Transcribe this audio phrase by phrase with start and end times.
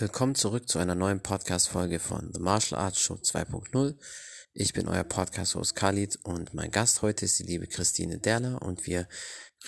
[0.00, 3.98] Willkommen zurück zu einer neuen Podcast-Folge von The Martial Arts Show 2.0.
[4.54, 8.86] Ich bin euer Podcast-Host Khalid und mein Gast heute ist die liebe Christine Derler und
[8.86, 9.06] wir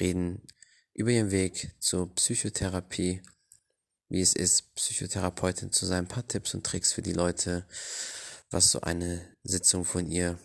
[0.00, 0.46] reden
[0.94, 3.20] über ihren Weg zur Psychotherapie,
[4.08, 7.66] wie es ist, Psychotherapeutin zu sein, ein paar Tipps und Tricks für die Leute,
[8.50, 10.38] was so eine Sitzung von ihr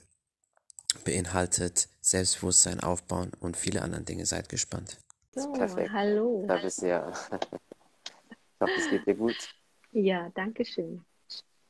[1.05, 4.25] beinhaltet, Selbstbewusstsein aufbauen und viele andere Dinge.
[4.25, 4.97] Seid gespannt.
[5.33, 5.91] So, Perfekt.
[5.94, 6.44] hallo.
[6.45, 7.13] Da bist du ja.
[8.59, 9.35] Ich hoffe, es geht dir gut.
[9.99, 11.03] Ja, danke schön.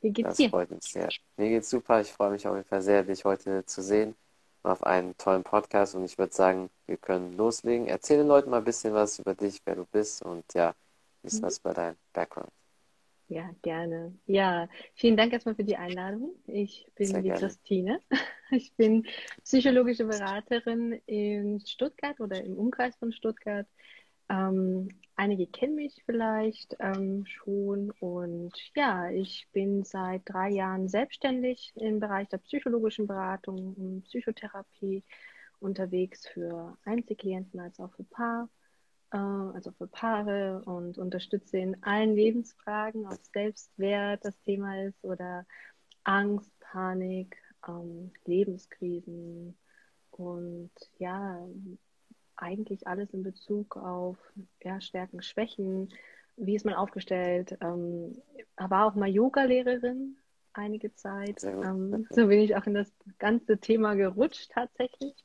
[0.01, 0.49] Wie geht's das dir?
[0.49, 1.07] freut mich sehr.
[1.37, 2.01] Mir geht's super.
[2.01, 4.15] Ich freue mich auf jeden Fall sehr, dich heute zu sehen
[4.63, 7.87] auf einen tollen Podcast und ich würde sagen, wir können loslegen.
[7.87, 10.75] Erzähl den Leuten mal ein bisschen was über dich, wer du bist und ja, ein
[11.23, 11.45] bisschen mhm.
[11.45, 12.51] was über deinen Background.
[13.29, 14.13] Ja, gerne.
[14.25, 16.31] Ja, vielen Dank erstmal für die Einladung.
[16.47, 17.39] Ich bin Sehr die gerne.
[17.39, 18.01] Christine.
[18.49, 19.05] Ich bin
[19.43, 23.67] psychologische Beraterin in Stuttgart oder im Umkreis von Stuttgart.
[24.29, 24.87] Ähm,
[25.17, 27.91] einige kennen mich vielleicht ähm, schon.
[27.99, 35.03] Und ja, ich bin seit drei Jahren selbstständig im Bereich der psychologischen Beratung und Psychotherapie
[35.59, 38.47] unterwegs für Einzelklienten als auch für Paar,
[39.11, 45.45] äh, also für Paare und unterstütze in allen Lebensfragen, ob Selbstwert das Thema ist oder
[46.03, 47.35] Angst, Panik,
[47.67, 49.57] ähm, Lebenskrisen.
[50.11, 51.39] Und ja,
[52.37, 54.17] eigentlich alles in Bezug auf
[54.63, 55.89] ja, Stärken, Schwächen,
[56.35, 57.57] wie ist man aufgestellt.
[57.61, 58.21] Ähm,
[58.57, 60.17] war auch mal Yoga-Lehrerin
[60.53, 61.43] einige Zeit.
[61.43, 65.15] Ähm, so bin ich auch in das ganze Thema gerutscht tatsächlich.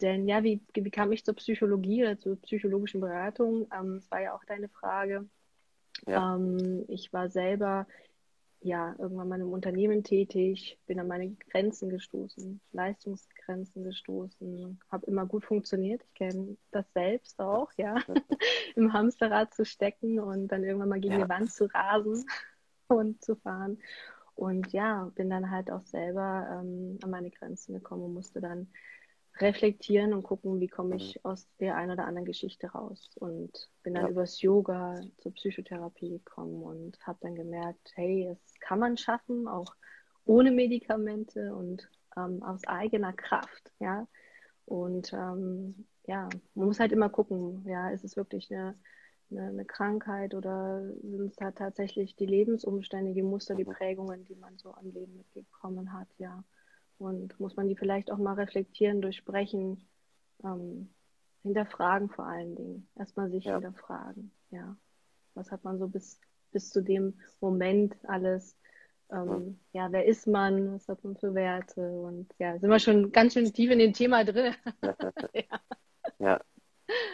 [0.00, 3.66] Denn ja, wie, wie kam ich zur Psychologie oder zur psychologischen Beratung?
[3.76, 5.28] Ähm, das war ja auch deine Frage.
[6.06, 6.36] Ja.
[6.36, 7.86] Ähm, ich war selber
[8.60, 12.60] ja, irgendwann mal im Unternehmen tätig, bin an meine Grenzen gestoßen,
[13.48, 16.02] Leistungsgrenzen gestoßen, habe immer gut funktioniert.
[16.04, 17.96] Ich kenne das selbst auch, ja,
[18.76, 21.24] im Hamsterrad zu stecken und dann irgendwann mal gegen ja.
[21.24, 22.24] die Wand zu rasen
[22.88, 23.78] und zu fahren.
[24.34, 28.68] Und ja, bin dann halt auch selber ähm, an meine Grenzen gekommen und musste dann
[29.40, 31.30] reflektieren und gucken, wie komme ich mhm.
[31.30, 33.10] aus der einen oder anderen Geschichte raus.
[33.16, 34.10] Und bin dann ja.
[34.10, 39.74] übers Yoga zur Psychotherapie gekommen und habe dann gemerkt, hey, es kann man schaffen, auch
[40.24, 44.06] ohne Medikamente und ähm, aus eigener Kraft, ja.
[44.64, 48.74] Und ähm, ja, man muss halt immer gucken, ja, ist es wirklich eine,
[49.30, 53.64] eine, eine Krankheit oder sind es halt tatsächlich die Lebensumstände, die Muster, die.
[53.64, 56.44] Prägungen, die man so am Leben mitbekommen hat, ja.
[56.98, 59.86] Und muss man die vielleicht auch mal reflektieren, durchsprechen,
[60.42, 60.90] ähm,
[61.42, 62.88] hinterfragen vor allen Dingen.
[62.96, 63.54] Erstmal sich ja.
[63.54, 64.76] hinterfragen, ja.
[65.34, 66.20] Was hat man so bis,
[66.50, 68.56] bis zu dem Moment alles,
[69.10, 69.90] ähm, ja.
[69.90, 73.52] wer ist man, was hat man für Werte und ja, sind wir schon ganz schön
[73.52, 74.54] tief in dem Thema drin.
[75.34, 75.42] ja.
[76.18, 76.40] ja.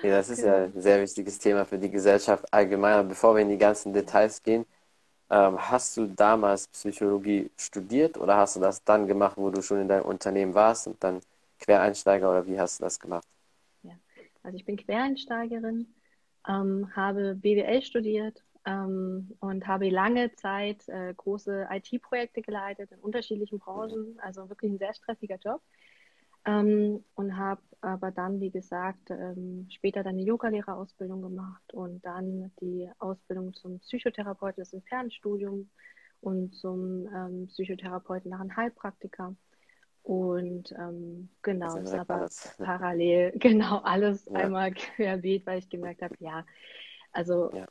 [0.03, 0.57] Ja, das ist genau.
[0.57, 2.95] ja ein sehr wichtiges Thema für die Gesellschaft allgemein.
[2.95, 4.65] Aber bevor wir in die ganzen Details gehen,
[5.31, 9.81] ähm, hast du damals Psychologie studiert oder hast du das dann gemacht, wo du schon
[9.81, 11.21] in deinem Unternehmen warst und dann
[11.59, 13.27] Quereinsteiger oder wie hast du das gemacht?
[13.83, 13.95] Ja,
[14.43, 15.93] also ich bin Quereinsteigerin,
[16.49, 23.59] ähm, habe BWL studiert ähm, und habe lange Zeit äh, große IT-Projekte geleitet in unterschiedlichen
[23.59, 25.61] Branchen, also wirklich ein sehr stressiger Job.
[26.47, 32.53] Ähm, und habe aber dann, wie gesagt, ähm, später dann eine Yogalehrerausbildung gemacht und dann
[32.61, 35.71] die Ausbildung zum Psychotherapeuten, das ist ein Fernstudium
[36.21, 39.35] und zum ähm, Psychotherapeuten nach einem Heilpraktiker.
[40.03, 42.55] Und ähm, genau, das ist aber alles.
[42.59, 44.33] parallel, genau, alles ja.
[44.33, 46.45] einmal querbeet, weil ich gemerkt habe, ja,
[47.13, 47.67] also ja.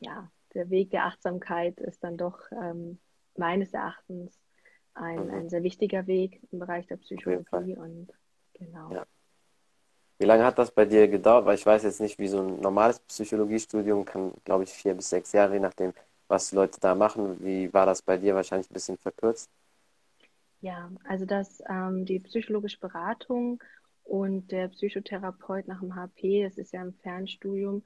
[0.00, 0.30] ja.
[0.56, 2.98] Der Weg der Achtsamkeit ist dann doch ähm,
[3.36, 4.40] meines Erachtens
[4.94, 8.08] ein, ein sehr wichtiger Weg im Bereich der Psychologie und
[8.54, 8.92] genau.
[8.92, 9.06] Ja.
[10.18, 11.44] Wie lange hat das bei dir gedauert?
[11.44, 15.10] Weil ich weiß jetzt nicht, wie so ein normales Psychologiestudium kann, glaube ich, vier bis
[15.10, 15.92] sechs Jahre, je nachdem,
[16.26, 17.36] was die Leute da machen.
[17.44, 18.34] Wie war das bei dir?
[18.34, 19.50] Wahrscheinlich ein bisschen verkürzt.
[20.62, 23.62] Ja, also dass ähm, die psychologische Beratung
[24.04, 27.82] und der Psychotherapeut nach dem HP, das ist ja ein Fernstudium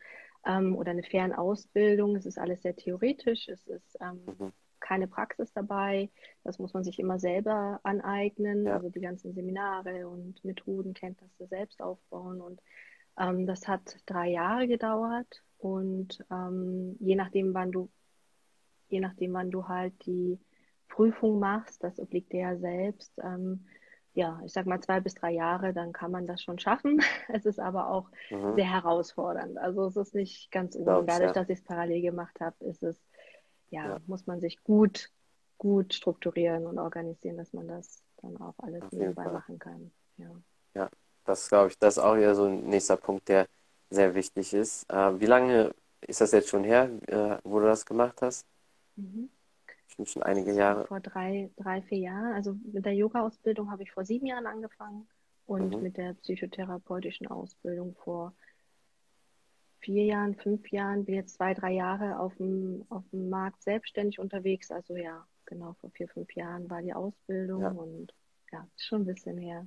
[0.46, 5.52] ähm, oder eine Fernausbildung, es ist alles sehr theoretisch, es ist ähm, mhm keine Praxis
[5.52, 6.10] dabei.
[6.42, 8.74] Das muss man sich immer selber aneignen, ja.
[8.74, 12.40] also die ganzen Seminare und Methoden, Kenntnisse selbst aufbauen.
[12.40, 12.60] Und
[13.18, 15.42] ähm, das hat drei Jahre gedauert.
[15.58, 17.90] Und ähm, je nachdem, wann du,
[18.88, 20.40] je nachdem, wann du halt die
[20.88, 23.12] Prüfung machst, das obliegt dir ja selbst.
[23.22, 23.66] Ähm,
[24.12, 27.00] ja, ich sag mal zwei bis drei Jahre, dann kann man das schon schaffen.
[27.28, 28.54] Es ist aber auch mhm.
[28.56, 29.56] sehr herausfordernd.
[29.58, 31.04] Also es ist nicht ganz ohne.
[31.06, 31.32] Dadurch, ja.
[31.32, 33.00] dass ich es parallel gemacht habe, ist es
[33.70, 35.10] ja, ja, muss man sich gut,
[35.58, 39.92] gut strukturieren und organisieren, dass man das dann auch alles nebenbei machen kann.
[40.16, 40.30] Ja,
[40.74, 40.90] ja
[41.24, 43.46] das glaube ich, das ist auch wieder so ein nächster Punkt, der
[43.90, 44.90] sehr wichtig ist.
[44.90, 48.44] Äh, wie lange ist das jetzt schon her, äh, wo du das gemacht hast?
[48.96, 49.30] Mhm.
[49.94, 50.86] Schon, schon einige Jahre.
[50.86, 52.34] Vor drei, drei, vier Jahren.
[52.34, 55.08] Also mit der Yoga-Ausbildung habe ich vor sieben Jahren angefangen
[55.46, 55.82] und mhm.
[55.82, 58.34] mit der psychotherapeutischen Ausbildung vor
[59.80, 64.18] vier Jahren, fünf Jahren, bin jetzt zwei, drei Jahre auf dem, auf dem Markt selbstständig
[64.18, 64.70] unterwegs.
[64.70, 67.70] Also ja, genau, vor vier, fünf Jahren war die Ausbildung ja.
[67.70, 68.12] und
[68.52, 69.66] ja, schon ein bisschen her.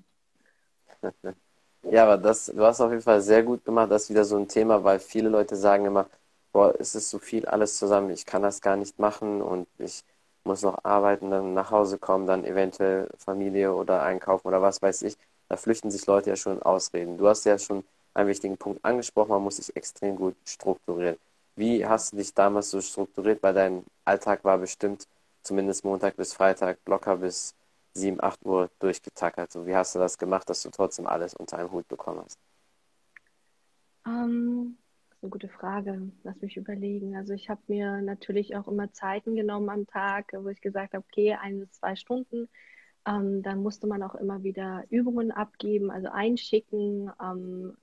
[1.91, 3.91] Ja, aber das, du hast auf jeden Fall sehr gut gemacht.
[3.91, 6.07] Das ist wieder so ein Thema, weil viele Leute sagen immer,
[6.53, 10.05] boah, es ist so viel alles zusammen, ich kann das gar nicht machen und ich
[10.45, 15.03] muss noch arbeiten, dann nach Hause kommen, dann eventuell Familie oder einkaufen oder was weiß
[15.03, 15.17] ich.
[15.49, 17.17] Da flüchten sich Leute ja schon in Ausreden.
[17.17, 21.17] Du hast ja schon einen wichtigen Punkt angesprochen, man muss sich extrem gut strukturieren.
[21.55, 23.43] Wie hast du dich damals so strukturiert?
[23.43, 25.07] Weil dein Alltag war bestimmt
[25.43, 27.55] zumindest Montag bis Freitag locker bis
[27.93, 29.51] 7, 8 Uhr durchgetackert.
[29.51, 32.37] So, wie hast du das gemacht, dass du trotzdem alles unter einem Hut bekommen hast?
[32.37, 32.53] Ist
[35.23, 36.11] eine gute Frage.
[36.23, 37.15] Lass mich überlegen.
[37.15, 41.05] Also ich habe mir natürlich auch immer Zeiten genommen am Tag, wo ich gesagt habe,
[41.09, 42.49] okay, ein bis zwei Stunden.
[43.05, 47.11] Ähm, dann musste man auch immer wieder Übungen abgeben, also einschicken.
[47.21, 47.75] Ähm,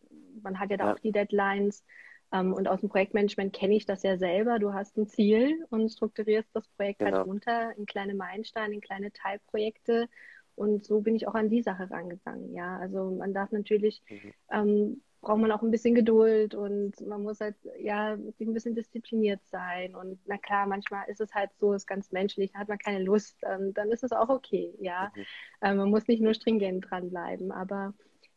[0.42, 0.94] man hat ja da ja.
[0.94, 1.84] auch die Deadlines.
[2.32, 4.58] Ähm, und aus dem Projektmanagement kenne ich das ja selber.
[4.58, 7.18] Du hast ein Ziel und strukturierst das Projekt halt genau.
[7.18, 10.08] halt runter in kleine Meilensteine, in kleine Teilprojekte.
[10.54, 12.54] Und so bin ich auch an die Sache rangegangen.
[12.54, 14.32] Ja, also man darf natürlich, mhm.
[14.52, 19.40] ähm, braucht man auch ein bisschen Geduld und man muss halt, ja, ein bisschen diszipliniert
[19.46, 19.94] sein.
[19.94, 23.02] Und na klar, manchmal ist es halt so, ist ganz menschlich, da hat man keine
[23.02, 24.74] Lust, ähm, dann ist es auch okay.
[24.80, 25.22] Ja, mhm.
[25.62, 27.92] ähm, man muss nicht nur stringent dranbleiben, aber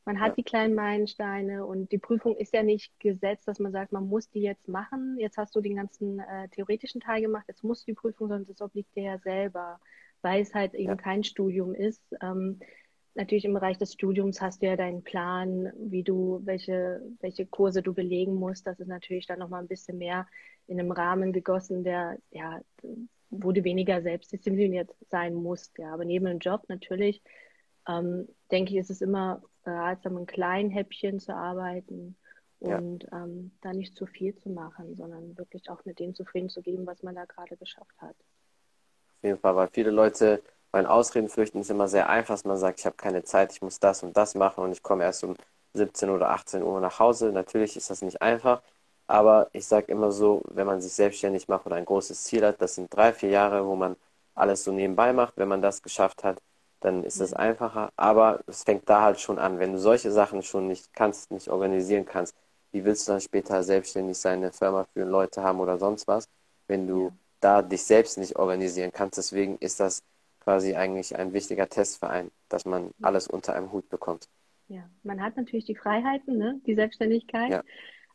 [0.06, 0.36] man hat ja.
[0.36, 4.30] die kleinen Meilensteine und die Prüfung ist ja nicht gesetzt, dass man sagt, man muss
[4.30, 5.18] die jetzt machen.
[5.18, 8.48] Jetzt hast du den ganzen äh, theoretischen Teil gemacht, jetzt musst du die Prüfung, sondern
[8.48, 9.80] das obliegt dir ja selber,
[10.22, 10.96] weil es halt eben ja.
[10.96, 12.04] kein Studium ist.
[12.22, 12.60] Ähm,
[13.16, 17.82] natürlich im Bereich des Studiums hast du ja deinen Plan, wie du, welche, welche Kurse
[17.82, 18.66] du belegen musst.
[18.66, 20.28] Das ist natürlich dann nochmal ein bisschen mehr
[20.68, 22.62] in einem Rahmen gegossen, der, ja,
[23.30, 25.78] wo du weniger selbstdiszipliniert sein musst.
[25.78, 27.22] Ja, aber neben dem Job natürlich,
[27.88, 32.16] ähm, denke ich, ist es immer ratsam, in kleinen Häppchen zu arbeiten
[32.60, 33.24] und ja.
[33.24, 36.86] ähm, da nicht zu viel zu machen, sondern wirklich auch mit dem zufrieden zu geben,
[36.86, 38.16] was man da gerade geschafft hat.
[38.16, 40.42] Auf jeden Fall, weil viele Leute
[40.74, 43.62] bei Ausreden fürchten ist immer sehr einfach, dass man sagt, ich habe keine Zeit, ich
[43.62, 45.36] muss das und das machen und ich komme erst um
[45.74, 47.32] 17 oder 18 Uhr nach Hause.
[47.32, 48.62] Natürlich ist das nicht einfach,
[49.08, 52.60] aber ich sage immer so, wenn man sich selbstständig macht oder ein großes Ziel hat,
[52.62, 53.96] das sind drei, vier Jahre, wo man
[54.36, 55.38] alles so nebenbei macht.
[55.38, 56.42] Wenn man das geschafft hat,
[56.80, 57.92] dann ist das einfacher.
[57.96, 59.60] Aber es fängt da halt schon an.
[59.60, 62.36] Wenn du solche Sachen schon nicht kannst, nicht organisieren kannst,
[62.72, 66.28] wie willst du dann später selbstständig seine Firma führen, Leute haben oder sonst was,
[66.68, 69.18] wenn du da dich selbst nicht organisieren kannst.
[69.18, 70.02] Deswegen ist das
[70.44, 74.28] quasi eigentlich ein wichtiger Testverein, dass man alles unter einem Hut bekommt.
[74.68, 76.62] Ja, man hat natürlich die Freiheiten, ne?
[76.66, 77.64] die Selbstständigkeit, ja.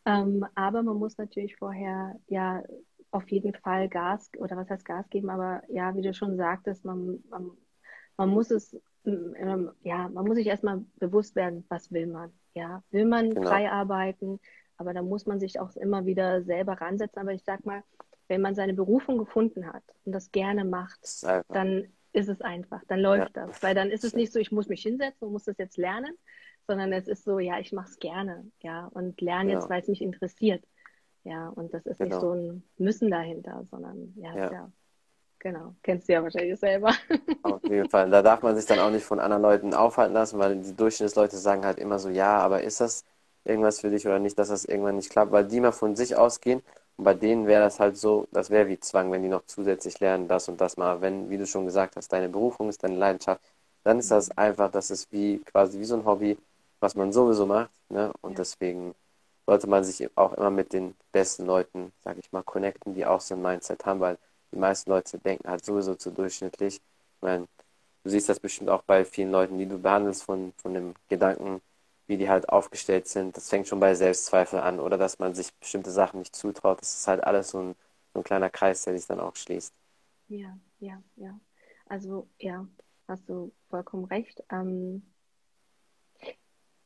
[0.07, 2.63] ähm, aber man muss natürlich vorher ja
[3.11, 6.85] auf jeden Fall Gas oder was heißt Gas geben, aber ja, wie du schon sagtest,
[6.85, 7.51] man, man
[8.19, 8.77] man muss es,
[9.07, 12.33] ähm, ja, man muss sich erstmal bewusst werden, was will man.
[12.55, 13.49] Ja, will man genau.
[13.49, 14.41] frei arbeiten,
[14.77, 17.21] aber da muss man sich auch immer wieder selber ransetzen.
[17.21, 17.85] Aber ich sag mal,
[18.27, 21.87] wenn man seine Berufung gefunden hat und das gerne macht, das dann
[22.19, 23.47] ist es einfach, dann läuft ja.
[23.47, 23.63] das.
[23.63, 26.15] Weil dann ist es nicht so, ich muss mich hinsetzen und muss das jetzt lernen,
[26.67, 29.61] sondern es ist so, ja, ich mache es gerne, ja, und lerne genau.
[29.61, 30.65] jetzt, weil es mich interessiert.
[31.25, 32.11] Ja, und das ist genau.
[32.11, 34.53] nicht so ein Müssen dahinter, sondern ja, ja.
[34.53, 34.73] ja
[35.41, 36.93] Genau, kennst du ja wahrscheinlich selber.
[37.43, 38.11] Auf jeden Fall.
[38.11, 41.37] Da darf man sich dann auch nicht von anderen Leuten aufhalten lassen, weil die Durchschnittsleute
[41.37, 43.05] sagen halt immer so, ja, aber ist das
[43.45, 46.17] irgendwas für dich oder nicht, dass das irgendwann nicht klappt, weil die mal von sich
[46.17, 46.61] ausgehen
[46.99, 50.01] und bei denen wäre das halt so, das wäre wie Zwang, wenn die noch zusätzlich
[50.01, 51.01] lernen, das und das mal.
[51.01, 53.41] Wenn, wie du schon gesagt hast, deine Berufung ist deine Leidenschaft,
[53.85, 56.37] dann ist das einfach, das ist wie quasi wie so ein Hobby,
[56.81, 57.71] was man sowieso macht.
[57.89, 58.13] Ne?
[58.21, 58.37] Und ja.
[58.39, 58.95] deswegen
[59.47, 63.21] sollte man sich auch immer mit den besten Leuten, sag ich mal, connecten, die auch
[63.21, 64.19] so ein Mindset haben, weil
[64.53, 66.77] die meisten Leute denken halt sowieso zu durchschnittlich.
[66.77, 67.47] Ich meine,
[68.05, 71.61] du siehst das bestimmt auch bei vielen Leuten, die du behandelst, von, von dem Gedanken,
[72.09, 73.37] wie die halt aufgestellt sind.
[73.37, 76.81] Das fängt schon bei Selbstzweifel an oder dass man sich bestimmte Sachen nicht zutraut.
[76.81, 77.75] Das ist halt alles so ein,
[78.15, 79.73] so ein kleiner Kreis, der sich dann auch schließt.
[80.29, 81.39] Ja, ja, ja.
[81.87, 82.67] Also ja,
[83.07, 84.43] hast du vollkommen recht.
[84.51, 85.03] Ähm,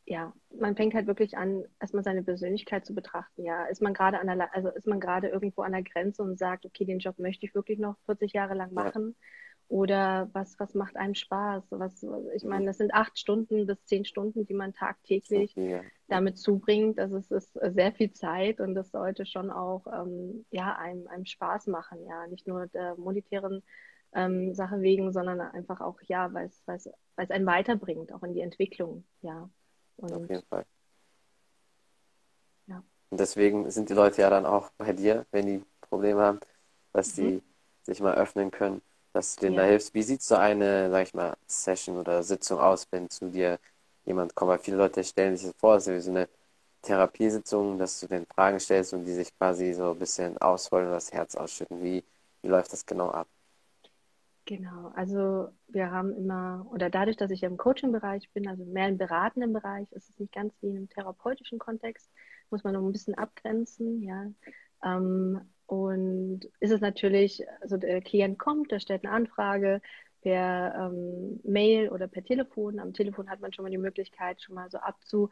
[0.04, 3.44] ja, man fängt halt wirklich an, erstmal seine Persönlichkeit zu betrachten.
[3.44, 6.38] Ja, ist man gerade an der, also ist man gerade irgendwo an der Grenze und
[6.38, 9.14] sagt, okay, den Job möchte ich wirklich noch 40 Jahre lang machen.
[9.16, 9.26] Ja.
[9.72, 11.64] Oder was, was macht einem Spaß?
[11.70, 15.80] Was, ich meine, das sind acht Stunden bis zehn Stunden, die man tagtäglich ja.
[16.08, 16.98] damit zubringt.
[16.98, 21.24] Also es ist sehr viel Zeit und das sollte schon auch ähm, ja, einem, einem
[21.24, 22.26] Spaß machen, ja.
[22.26, 23.62] Nicht nur der monetären
[24.12, 29.04] ähm, Sache wegen, sondern einfach auch, ja, weil es, einen weiterbringt, auch in die Entwicklung,
[29.22, 29.48] ja.
[29.96, 30.66] Und, Auf jeden Fall.
[32.66, 32.84] Ja.
[33.08, 36.40] Und deswegen sind die Leute ja dann auch bei dir, wenn die Probleme haben,
[36.92, 37.22] dass mhm.
[37.22, 37.42] die
[37.84, 39.62] sich mal öffnen können, dass du denen ja.
[39.62, 39.94] da hilfst.
[39.94, 43.58] Wie sieht so eine, sag ich mal, Session oder Sitzung aus, wenn zu dir
[44.04, 44.50] jemand kommt?
[44.50, 46.28] Weil viele Leute stellen sich das vor, es ist wie so eine
[46.82, 50.92] Therapiesitzung, dass du den Fragen stellst und die sich quasi so ein bisschen ausholen und
[50.92, 51.82] das Herz ausschütten.
[51.82, 52.04] Wie,
[52.42, 53.28] wie läuft das genau ab?
[54.44, 58.88] Genau, also wir haben immer, oder dadurch, dass ich ja im Coaching-Bereich bin, also mehr
[58.88, 62.10] im beratenden Bereich, ist es nicht ganz wie in einem therapeutischen Kontext,
[62.50, 64.26] muss man noch ein bisschen abgrenzen, ja.
[64.84, 69.80] Ähm, und ist es natürlich, also der Klient kommt, der stellt eine Anfrage
[70.20, 72.78] per ähm, Mail oder per Telefon.
[72.78, 75.30] Am Telefon hat man schon mal die Möglichkeit, schon mal so abzu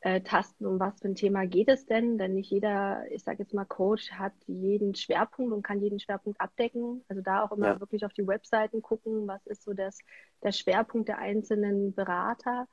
[0.00, 3.40] äh, tasten, um was für ein Thema geht es denn, denn nicht jeder, ich sage
[3.40, 7.04] jetzt mal, Coach hat jeden Schwerpunkt und kann jeden Schwerpunkt abdecken.
[7.08, 7.80] Also da auch immer ja.
[7.80, 9.98] wirklich auf die Webseiten gucken, was ist so das,
[10.42, 12.66] der Schwerpunkt der einzelnen Berater.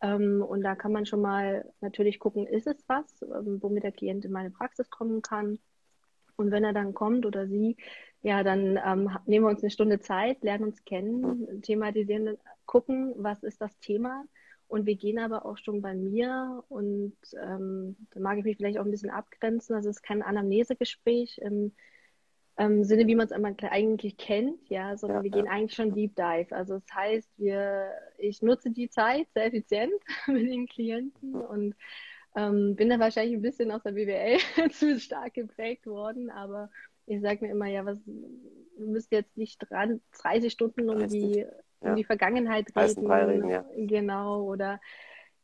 [0.00, 3.90] Ähm, und da kann man schon mal natürlich gucken, ist es was, ähm, womit der
[3.90, 5.58] Klient in meine Praxis kommen kann.
[6.42, 7.76] Und wenn er dann kommt oder sie,
[8.22, 13.42] ja, dann ähm, nehmen wir uns eine Stunde Zeit, lernen uns kennen, thematisieren, gucken, was
[13.42, 14.24] ist das Thema
[14.72, 18.78] und wir gehen aber auch schon bei mir und ähm, da mag ich mich vielleicht
[18.78, 19.76] auch ein bisschen abgrenzen.
[19.76, 21.72] Also es ist kein Anamnesegespräch im,
[22.56, 25.36] im Sinne, wie man es eigentlich kennt, ja, sondern ja, wir ja.
[25.36, 26.56] gehen eigentlich schon Deep Dive.
[26.56, 29.92] Also das heißt, wir, ich nutze die Zeit sehr effizient
[30.26, 31.74] mit den Klienten und
[32.34, 34.38] ähm, bin da wahrscheinlich ein bisschen aus der BWL
[34.72, 36.70] zu stark geprägt worden, aber
[37.06, 41.40] ich sage mir immer, ja, was, du müsst jetzt nicht dran 30 Stunden um die
[41.40, 41.88] ja.
[41.90, 43.10] in die Vergangenheit reden.
[43.10, 43.64] reden ja.
[43.76, 44.80] Genau, oder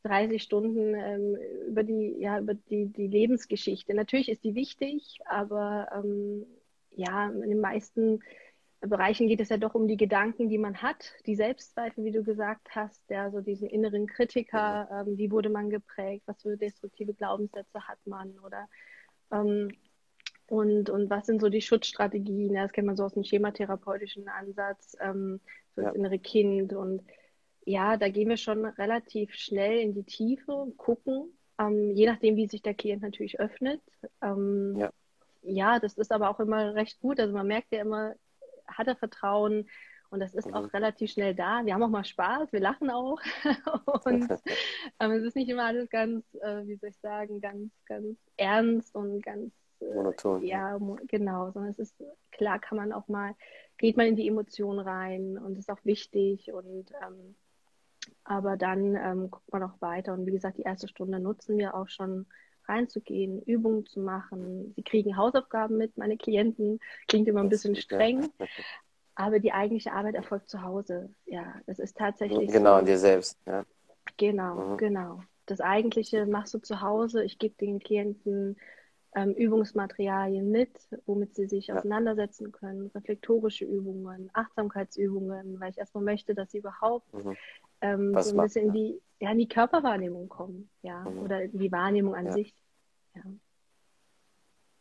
[0.05, 3.95] 30 Stunden ähm, über die, ja, über die, die Lebensgeschichte.
[3.95, 6.47] Natürlich ist die wichtig, aber ähm,
[6.93, 8.21] ja, in den meisten
[8.81, 12.23] Bereichen geht es ja doch um die Gedanken, die man hat, die Selbstzweifel, wie du
[12.23, 17.13] gesagt hast, ja, so diese inneren Kritiker, ähm, wie wurde man geprägt, was für destruktive
[17.15, 18.69] Glaubenssätze hat man oder
[19.33, 19.73] ähm,
[20.47, 22.55] und, und was sind so die Schutzstrategien?
[22.55, 24.97] Ja, das kennt man so aus dem schematherapeutischen Ansatz.
[24.99, 25.41] Ähm,
[25.79, 26.73] für das innere Kind.
[26.73, 27.03] Und
[27.65, 32.49] ja, da gehen wir schon relativ schnell in die Tiefe, gucken, ähm, je nachdem, wie
[32.49, 33.81] sich der Klient natürlich öffnet.
[34.23, 34.91] Ähm, ja.
[35.43, 37.21] ja, das ist aber auch immer recht gut.
[37.21, 38.15] Also man merkt ja immer,
[38.69, 39.69] hat er Vertrauen
[40.11, 40.55] und das ist mhm.
[40.55, 41.65] auch relativ schnell da.
[41.65, 43.21] Wir haben auch mal Spaß, wir lachen auch.
[44.05, 44.31] und
[45.01, 48.95] ähm, es ist nicht immer alles ganz, äh, wie soll ich sagen, ganz, ganz ernst
[48.95, 50.43] und ganz äh, monoton.
[50.45, 51.95] Ja, genau, sondern es ist
[52.31, 53.35] klar, kann man auch mal
[53.79, 57.37] geht man in die Emotionen rein und ist auch wichtig und ähm,
[58.25, 61.75] aber dann ähm, guckt man auch weiter und wie gesagt, die erste Stunde nutzen wir
[61.75, 62.27] auch schon
[62.69, 64.73] reinzugehen, Übungen zu machen.
[64.77, 66.81] Sie kriegen Hausaufgaben mit, meine Klienten.
[67.07, 68.29] Klingt immer ein bisschen streng,
[69.15, 71.11] aber die eigentliche Arbeit erfolgt zu Hause.
[71.27, 72.51] Ja, das ist tatsächlich.
[72.51, 72.85] Genau, so.
[72.85, 73.39] dir selbst.
[73.47, 73.65] Ja.
[74.17, 74.77] Genau, mhm.
[74.77, 75.23] genau.
[75.47, 77.25] Das Eigentliche machst du zu Hause.
[77.25, 78.57] Ich gebe den Klienten
[79.15, 80.71] ähm, Übungsmaterialien mit,
[81.07, 81.77] womit sie sich ja.
[81.77, 87.37] auseinandersetzen können, reflektorische Übungen, Achtsamkeitsübungen, weil ich erstmal möchte, dass sie überhaupt mhm.
[87.81, 91.19] Ähm, so ein bisschen in die, ja, in die Körperwahrnehmung kommen, ja, mhm.
[91.21, 92.33] oder in die Wahrnehmung an ja.
[92.33, 92.55] sich.
[93.15, 93.23] Ja.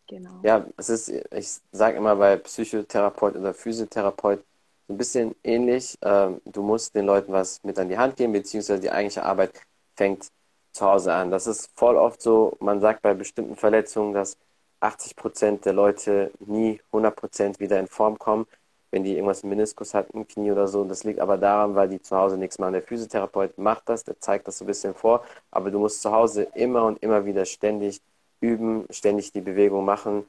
[0.07, 0.39] Genau.
[0.43, 4.39] Ja, es ist, ich sage immer bei Psychotherapeut oder Physiotherapeut
[4.87, 5.97] so ein bisschen ähnlich.
[6.01, 9.51] Ähm, du musst den Leuten was mit an die Hand geben, beziehungsweise die eigentliche Arbeit
[9.95, 10.27] fängt
[10.71, 11.29] zu Hause an.
[11.29, 14.37] Das ist voll oft so, man sagt bei bestimmten Verletzungen, dass
[14.79, 18.45] 80 Prozent der Leute nie 100 Prozent wieder in Form kommen,
[18.91, 20.83] wenn die irgendwas im Meniskus hatten, Knie oder so.
[20.83, 22.73] Das liegt aber daran, weil die zu Hause nichts machen.
[22.73, 26.11] Der Physiotherapeut macht das, der zeigt das so ein bisschen vor, aber du musst zu
[26.11, 28.01] Hause immer und immer wieder ständig
[28.39, 30.25] üben, ständig die Bewegung machen,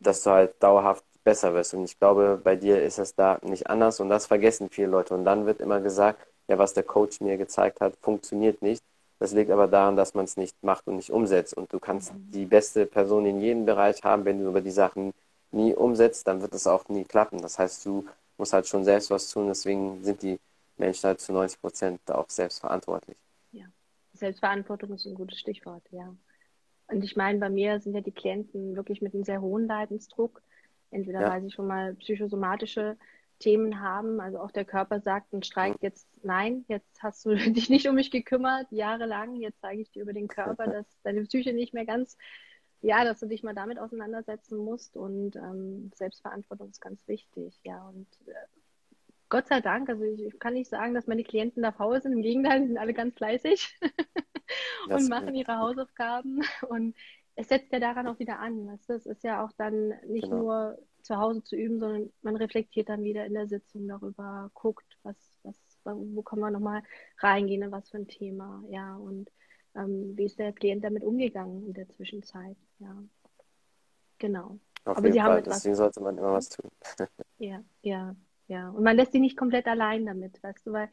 [0.00, 1.74] dass du halt dauerhaft besser wirst.
[1.74, 5.14] Und ich glaube, bei dir ist es da nicht anders und das vergessen viele Leute.
[5.14, 8.82] Und dann wird immer gesagt, ja, was der Coach mir gezeigt hat, funktioniert nicht.
[9.18, 11.56] Das liegt aber daran, dass man es nicht macht und nicht umsetzt.
[11.56, 12.30] Und du kannst mhm.
[12.32, 15.14] die beste Person in jedem Bereich haben, wenn du über die Sachen
[15.54, 17.40] nie umsetzt, dann wird es auch nie klappen.
[17.40, 18.06] Das heißt, du
[18.36, 19.48] musst halt schon selbst was tun.
[19.48, 20.38] Deswegen sind die
[20.76, 23.16] Menschen halt zu 90 Prozent auch selbst verantwortlich.
[23.52, 23.66] Ja,
[24.12, 26.14] Selbstverantwortung ist ein gutes Stichwort, ja.
[26.88, 30.42] Und ich meine, bei mir sind ja die Klienten wirklich mit einem sehr hohen Leidensdruck.
[30.90, 31.30] Entweder ja.
[31.30, 32.96] weil sie schon mal psychosomatische
[33.38, 34.20] Themen haben.
[34.20, 37.94] Also auch der Körper sagt ein Streik jetzt nein, jetzt hast du dich nicht um
[37.94, 41.84] mich gekümmert, jahrelang, jetzt zeige ich dir über den Körper, dass deine Psyche nicht mehr
[41.84, 42.16] ganz,
[42.84, 47.88] ja, dass du dich mal damit auseinandersetzen musst und ähm, Selbstverantwortung ist ganz wichtig, ja.
[47.88, 48.34] Und äh,
[49.30, 52.12] Gott sei Dank, also ich, ich, kann nicht sagen, dass meine Klienten da faul sind,
[52.12, 53.80] im Gegenteil, die sind alle ganz fleißig
[54.90, 56.94] und machen ihre Hausaufgaben und
[57.36, 58.66] es setzt ja daran auch wieder an.
[58.66, 58.92] Weißt du?
[58.92, 60.36] Es ist ja auch dann nicht genau.
[60.36, 64.98] nur zu Hause zu üben, sondern man reflektiert dann wieder in der Sitzung darüber, guckt,
[65.02, 66.82] was, was, wo kann man nochmal
[67.18, 69.30] reingehen, in was für ein Thema, ja, und
[69.74, 72.96] ähm, wie ist der Klient damit umgegangen in der Zwischenzeit, ja.
[74.18, 74.58] Genau.
[74.84, 75.38] Auf Aber sie haben Fall.
[75.40, 75.56] etwas.
[75.56, 76.70] Deswegen sollte man immer was tun.
[77.38, 78.14] Ja, ja,
[78.46, 78.70] ja.
[78.70, 80.88] Und man lässt sie nicht komplett allein damit, weißt du, weil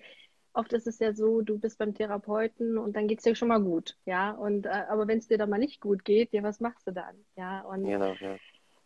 [0.53, 3.47] oft ist es ja so, du bist beim Therapeuten und dann geht es dir schon
[3.47, 4.31] mal gut, ja.
[4.31, 6.91] Und äh, aber wenn es dir dann mal nicht gut geht, ja, was machst du
[6.91, 7.15] dann?
[7.35, 8.37] Ja, und Genau, ja.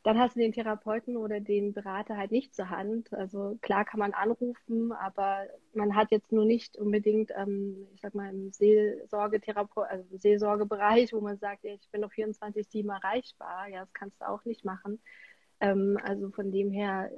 [0.05, 3.12] Dann hast du den Therapeuten oder den Berater halt nicht zur Hand.
[3.12, 8.13] Also klar kann man anrufen, aber man hat jetzt nur nicht unbedingt, ähm, ich sag
[8.13, 13.67] mal, im also im Seelsorgebereich, wo man sagt, ich bin noch 24-7 erreichbar.
[13.69, 15.01] Ja, das kannst du auch nicht machen.
[15.59, 17.09] Ähm, also von dem her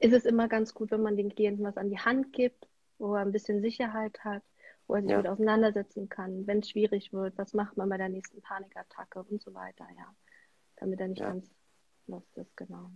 [0.00, 3.14] ist es immer ganz gut, wenn man den Klienten was an die Hand gibt, wo
[3.14, 4.42] er ein bisschen Sicherheit hat,
[4.88, 5.18] wo er sich Ja.
[5.18, 9.40] mit auseinandersetzen kann, wenn es schwierig wird, was macht man bei der nächsten Panikattacke und
[9.42, 10.12] so weiter, ja.
[10.82, 11.28] Damit er nicht Ja.
[11.28, 11.48] ganz
[12.08, 12.90] lost ist, genau.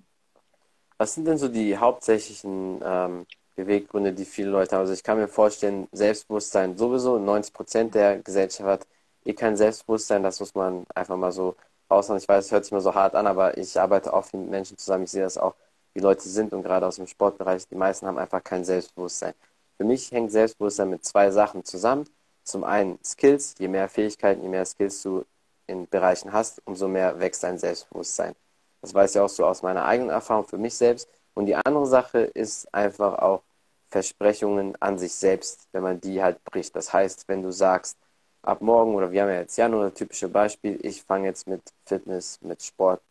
[0.99, 4.81] Was sind denn so die hauptsächlichen ähm, Beweggründe, die viele Leute haben?
[4.83, 8.87] Also ich kann mir vorstellen, Selbstbewusstsein sowieso, 90 Prozent der Gesellschaft hat
[9.25, 11.55] eh kein Selbstbewusstsein, das muss man einfach mal so
[11.91, 12.19] raushauen.
[12.19, 14.51] Ich weiß, es hört sich mal so hart an, aber ich arbeite auch viel mit
[14.51, 15.55] Menschen zusammen, ich sehe das auch,
[15.95, 19.35] wie Leute sind und gerade aus dem Sportbereich, die meisten haben einfach kein Selbstbewusstsein.
[19.77, 22.05] Für mich hängt Selbstbewusstsein mit zwei Sachen zusammen.
[22.45, 25.25] Zum einen Skills, je mehr Fähigkeiten, je mehr Skills du
[25.67, 28.35] in Bereichen hast, umso mehr wächst dein Selbstbewusstsein.
[28.81, 31.09] Das weiß ich auch so aus meiner eigenen Erfahrung für mich selbst.
[31.35, 33.43] Und die andere Sache ist einfach auch
[33.89, 36.75] Versprechungen an sich selbst, wenn man die halt bricht.
[36.77, 37.97] Das heißt, wenn du sagst,
[38.43, 42.39] ab morgen oder wir haben ja jetzt Januar, typische Beispiel, ich fange jetzt mit Fitness,
[42.43, 43.03] mit Sport.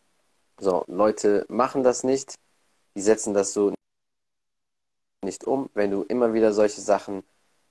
[0.60, 2.36] So, Leute machen das nicht,
[2.96, 3.74] die setzen das so
[5.24, 5.70] nicht um.
[5.74, 7.24] Wenn du immer wieder solche Sachen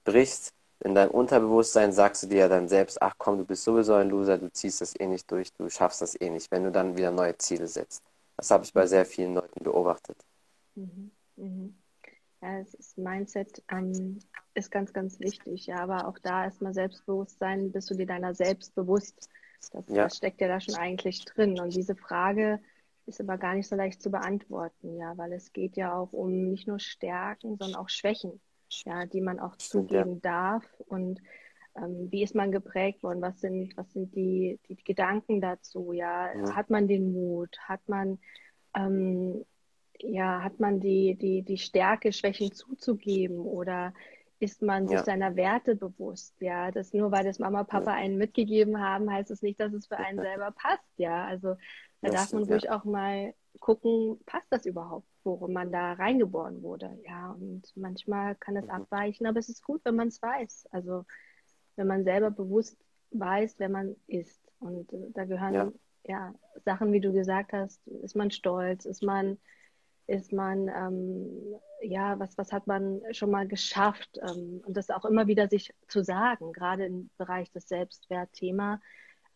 [0.05, 0.53] brichst,
[0.85, 4.11] in deinem Unterbewusstsein sagst du dir ja dann selbst, ach komm, du bist sowieso ein
[4.11, 6.97] Loser, du ziehst das eh nicht durch, du schaffst das eh nicht, wenn du dann
[6.97, 8.03] wieder neue Ziele setzt.
[8.37, 10.17] Das habe ich bei sehr vielen Leuten beobachtet.
[10.77, 11.11] Mhm.
[11.37, 11.75] Mhm.
[12.43, 14.19] Ja, ist Mindset ähm,
[14.55, 15.67] ist ganz, ganz wichtig.
[15.67, 19.29] Ja, aber auch da erstmal Selbstbewusstsein, bist du dir deiner selbst bewusst?
[19.73, 20.05] Das, Ja.
[20.05, 21.59] das steckt ja da schon eigentlich drin.
[21.59, 22.61] Und diese Frage
[23.07, 26.51] ist aber gar nicht so leicht zu beantworten, ja, weil es geht ja auch um
[26.51, 28.41] nicht nur Stärken, sondern auch Schwächen,
[28.85, 30.05] ja, die man auch Stimmt, ja.
[30.05, 30.65] zugeben darf.
[30.87, 31.21] Und
[31.77, 33.23] ähm, wie ist man geprägt worden?
[33.23, 35.93] Was sind, was sind die, die Gedanken dazu?
[35.93, 36.57] Ja, Mhm.
[36.57, 37.57] hat man den Mut?
[37.61, 38.19] Hat man
[38.77, 39.45] ähm,
[40.01, 43.95] ja, hat man die, die, die Stärke, Schwächen zuzugeben oder
[44.41, 45.05] ist man sich Ja.
[45.05, 46.35] seiner Werte bewusst?
[46.41, 49.87] Ja, das nur weil das Mama, Papa einen mitgegeben haben, heißt es nicht, dass es
[49.87, 50.85] für einen selber passt.
[50.99, 51.57] Ja, also
[52.01, 52.55] da Das darf man ja.
[52.55, 56.99] ruhig auch mal gucken, passt das überhaupt, worum man da reingeboren wurde?
[57.07, 58.71] Ja, und manchmal kann es Mhm.
[58.71, 60.67] abweichen, aber es ist gut, wenn man es weiß.
[60.71, 61.05] Also
[61.77, 62.77] wenn man selber bewusst
[63.11, 64.41] weiß, wer man ist.
[64.61, 65.73] Und äh, da gehören Ja.
[66.05, 69.39] ja Sachen, wie du gesagt hast, ist man stolz, ist man
[70.07, 74.19] ist man, ähm, ja, was, was hat man schon mal geschafft?
[74.23, 78.81] Ähm, und das auch immer wieder sich zu sagen, gerade im Bereich des Selbstwertthema,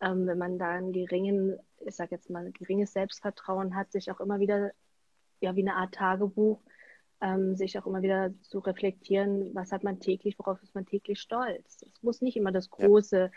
[0.01, 4.19] ähm, wenn man da einen geringen, ich sag jetzt mal, geringes Selbstvertrauen hat, sich auch
[4.19, 4.71] immer wieder,
[5.41, 6.61] ja, wie eine Art Tagebuch,
[7.21, 11.19] ähm, sich auch immer wieder zu reflektieren, was hat man täglich, worauf ist man täglich
[11.19, 11.81] stolz?
[11.85, 12.87] Es muss nicht immer das Ja.
[12.87, 13.31] große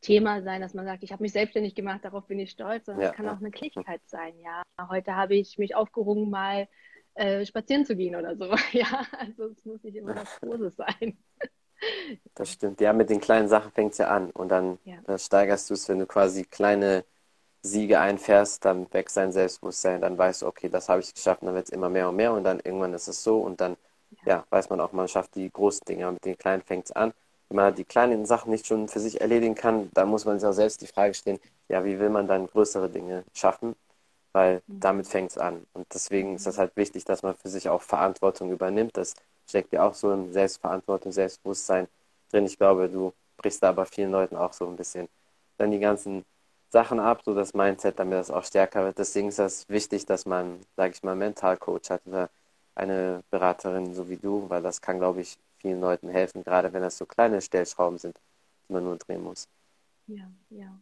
[0.00, 3.02] Thema sein, dass man sagt, ich habe mich selbstständig gemacht, darauf bin ich stolz, sondern
[3.04, 3.32] Ja, es kann ja.
[3.34, 4.34] auch eine Kleinigkeit sein.
[4.40, 6.68] Ja, heute habe ich mich aufgerungen, mal
[7.14, 8.50] äh, spazieren zu gehen oder so.
[8.72, 11.16] Ja, also es muss nicht immer das Große sein.
[12.34, 12.80] Das stimmt.
[12.80, 14.30] Ja, mit den kleinen Sachen fängt es ja an.
[14.30, 14.96] Und dann, Ja.
[15.04, 17.04] dann steigerst du es, wenn du quasi kleine
[17.62, 21.46] Siege einfährst, dann wächst dein Selbstbewusstsein, dann weißt du, okay, das habe ich geschafft, und
[21.46, 23.76] dann wird es immer mehr und mehr und dann irgendwann ist es so und dann,
[24.24, 26.92] ja, weiß man auch, man schafft die großen Dinge, aber mit den kleinen fängt es
[26.92, 27.12] an.
[27.48, 30.48] Wenn man die kleinen Sachen nicht schon für sich erledigen kann, dann muss man sich
[30.48, 33.74] auch selbst die Frage stellen, ja, wie will man dann größere Dinge schaffen?
[34.32, 34.80] Weil Mhm.
[34.80, 35.66] damit fängt es an.
[35.74, 38.96] Und deswegen ist das halt wichtig, dass man für sich auch Verantwortung übernimmt.
[38.96, 39.14] Das
[39.48, 41.88] steckt ja auch so in Selbstverantwortung, Selbstbewusstsein
[42.30, 42.46] drin.
[42.46, 45.08] Ich glaube, du brichst da aber vielen Leuten auch so ein bisschen
[45.58, 46.24] dann die ganzen
[46.72, 48.98] Sachen ab, so das Mindset, damit das auch stärker wird.
[48.98, 52.30] Deswegen ist das wichtig, dass man, sage ich mal, Mentalcoach hat oder
[52.74, 56.80] eine Beraterin so wie du, weil das kann, glaube ich, vielen Leuten helfen, gerade wenn
[56.80, 58.18] das so kleine Stellschrauben sind,
[58.68, 59.48] die man nur drehen muss.
[60.06, 60.74] Ja, ja.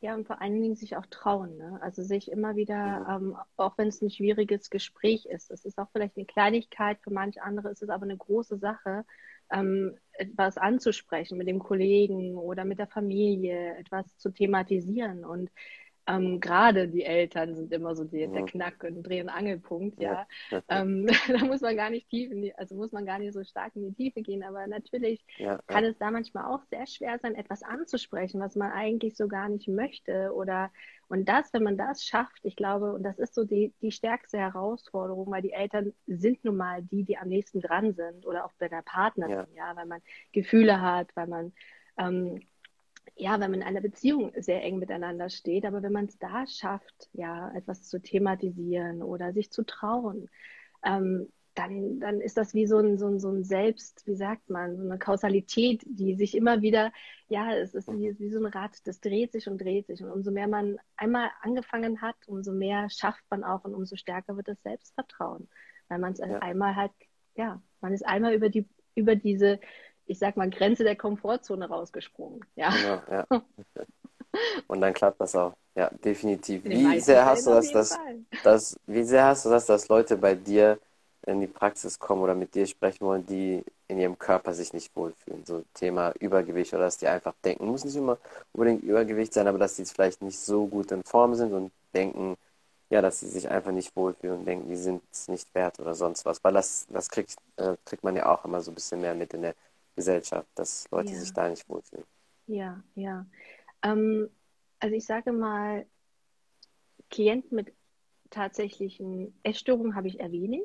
[0.00, 1.58] Ja, und vor allen Dingen sich auch trauen.
[1.58, 1.78] Ne?
[1.82, 5.88] Also sich immer wieder, ähm, auch wenn es ein schwieriges Gespräch ist, es ist auch
[5.92, 9.04] vielleicht eine Kleinigkeit, für manche andere ist es aber eine große Sache,
[9.52, 15.24] ähm, etwas anzusprechen mit dem Kollegen oder mit der Familie, etwas zu thematisieren.
[15.24, 15.50] Und
[16.08, 18.44] ähm, gerade die Eltern sind immer so die, der Mhm.
[18.44, 20.18] Knack- und Dreh- und Angelpunkt, ja.
[20.50, 20.62] Ja.
[20.68, 23.44] Ähm, da muss man gar nicht tief in die, also muss man gar nicht so
[23.44, 26.86] stark in die Tiefe gehen, aber natürlich Ja, kann ja, es da manchmal auch sehr
[26.86, 30.32] schwer sein, etwas anzusprechen, was man eigentlich so gar nicht möchte.
[30.34, 30.72] Oder
[31.08, 34.38] und das, wenn man das schafft, ich glaube, und das ist so die, die stärkste
[34.38, 38.52] Herausforderung, weil die Eltern sind nun mal die, die am nächsten dran sind, oder auch
[38.58, 40.00] bei der Partnerin, ja, weil man
[40.32, 41.52] Gefühle hat, weil man
[41.98, 42.40] ähm,
[43.16, 46.46] ja, wenn man in einer Beziehung sehr eng miteinander steht, aber wenn man es da
[46.46, 50.28] schafft, ja, etwas zu thematisieren oder sich zu trauen,
[50.84, 54.48] ähm, dann, dann ist das wie so ein, so, ein, so ein Selbst, wie sagt
[54.48, 56.92] man, so eine Kausalität, die sich immer wieder,
[57.28, 60.02] ja, es ist wie, wie so ein Rad, das dreht sich und dreht sich.
[60.02, 64.36] Und umso mehr man einmal angefangen hat, umso mehr schafft man auch und umso stärker
[64.36, 65.48] wird das Selbstvertrauen.
[65.88, 66.38] Weil man es ja.
[66.38, 66.92] einmal halt,
[67.34, 69.58] ja, man ist einmal über die, über diese,
[70.08, 72.40] ich sag mal, Grenze der Komfortzone rausgesprungen.
[72.56, 72.70] Ja.
[72.70, 73.26] Genau, ja.
[74.66, 75.54] Und dann klappt das auch.
[75.74, 76.64] Ja, definitiv.
[76.64, 77.98] Wie sehr hast du das, das,
[78.42, 80.78] das, wie sehr hast du das, dass Leute bei dir
[81.26, 84.94] in die Praxis kommen oder mit dir sprechen wollen, die in ihrem Körper sich nicht
[84.96, 85.44] wohlfühlen.
[85.44, 88.18] So Thema Übergewicht oder dass die einfach denken, muss nicht immer
[88.52, 92.36] unbedingt Übergewicht sein, aber dass die vielleicht nicht so gut in Form sind und denken,
[92.90, 95.94] ja, dass sie sich einfach nicht wohlfühlen und denken, die sind es nicht wert oder
[95.94, 96.42] sonst was.
[96.42, 99.34] Weil das, das kriegt, äh, kriegt man ja auch immer so ein bisschen mehr mit
[99.34, 99.54] in der
[99.98, 101.18] Gesellschaft, dass Leute ja.
[101.18, 102.06] sich da nicht wohlfühlen.
[102.46, 103.26] Ja, ja.
[103.82, 104.30] Ähm,
[104.80, 105.86] also ich sage mal,
[107.10, 107.72] Klienten mit
[108.30, 110.64] tatsächlichen Essstörungen habe ich eher wenig.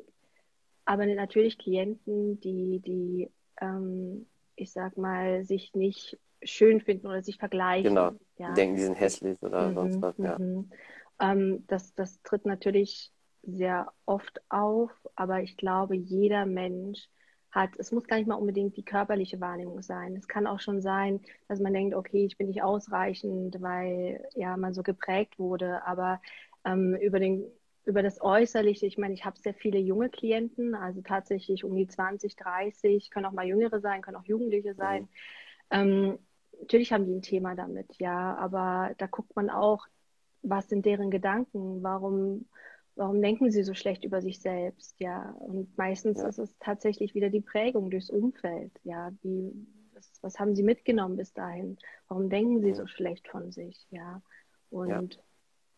[0.86, 7.38] Aber natürlich Klienten, die, die ähm, ich sag mal, sich nicht schön finden oder sich
[7.38, 7.94] vergleichen.
[7.94, 8.12] Genau.
[8.36, 8.52] Ja.
[8.52, 10.18] Denken, die sind hässlich oder mhm, sonst was.
[10.18, 10.38] Ja.
[10.38, 10.70] Mhm.
[11.20, 17.08] Ähm, das, das tritt natürlich sehr oft auf, aber ich glaube, jeder Mensch
[17.54, 20.16] hat, es muss gar nicht mal unbedingt die körperliche Wahrnehmung sein.
[20.16, 24.56] Es kann auch schon sein, dass man denkt, okay, ich bin nicht ausreichend, weil ja
[24.56, 26.20] man so geprägt wurde, aber
[26.64, 27.44] ähm, über den
[27.86, 31.86] über das Äußerliche, ich meine, ich habe sehr viele junge Klienten, also tatsächlich um die
[31.86, 35.02] 20, 30, können auch mal Jüngere sein, können auch Jugendliche sein.
[35.02, 35.08] Mhm.
[35.70, 36.18] Ähm,
[36.60, 39.86] natürlich haben die ein Thema damit, ja, aber da guckt man auch,
[40.42, 42.46] was sind deren Gedanken, warum,
[42.96, 45.30] warum denken sie so schlecht über sich selbst, ja.
[45.40, 46.28] Und meistens ja.
[46.28, 49.52] ist es tatsächlich wieder die Prägung durchs Umfeld, ja, wie,
[49.92, 51.78] was, was haben sie mitgenommen bis dahin?
[52.08, 54.22] Warum denken sie so schlecht von sich, ja.
[54.70, 55.22] Und ja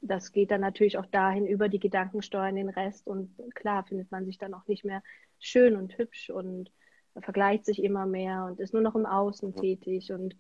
[0.01, 4.11] das geht dann natürlich auch dahin über die Gedanken steuern den Rest und klar findet
[4.11, 5.03] man sich dann auch nicht mehr
[5.39, 6.71] schön und hübsch und
[7.19, 10.37] vergleicht sich immer mehr und ist nur noch im Außen tätig und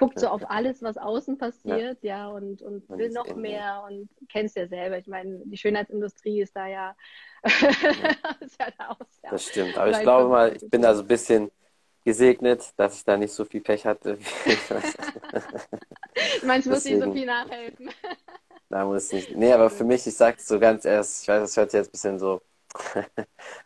[0.00, 4.08] guckt so auf alles, was außen passiert, ja, ja und, und will noch mehr und
[4.30, 4.96] kennst ja selber.
[4.96, 6.96] Ich meine, die Schönheitsindustrie ist da ja,
[7.44, 9.30] ist ja da aus, ja.
[9.30, 11.50] Das stimmt, aber ich glaube mal, ich bin da so ein bisschen
[12.02, 14.18] gesegnet, dass ich da nicht so viel Pech hatte.
[16.44, 17.90] meinst, muss ich so viel nachhelfen?
[18.70, 19.36] Da muss nicht.
[19.36, 21.88] Nee, aber für mich, ich sag's so ganz erst, ich weiß, das hört sich jetzt
[21.88, 22.40] ein bisschen so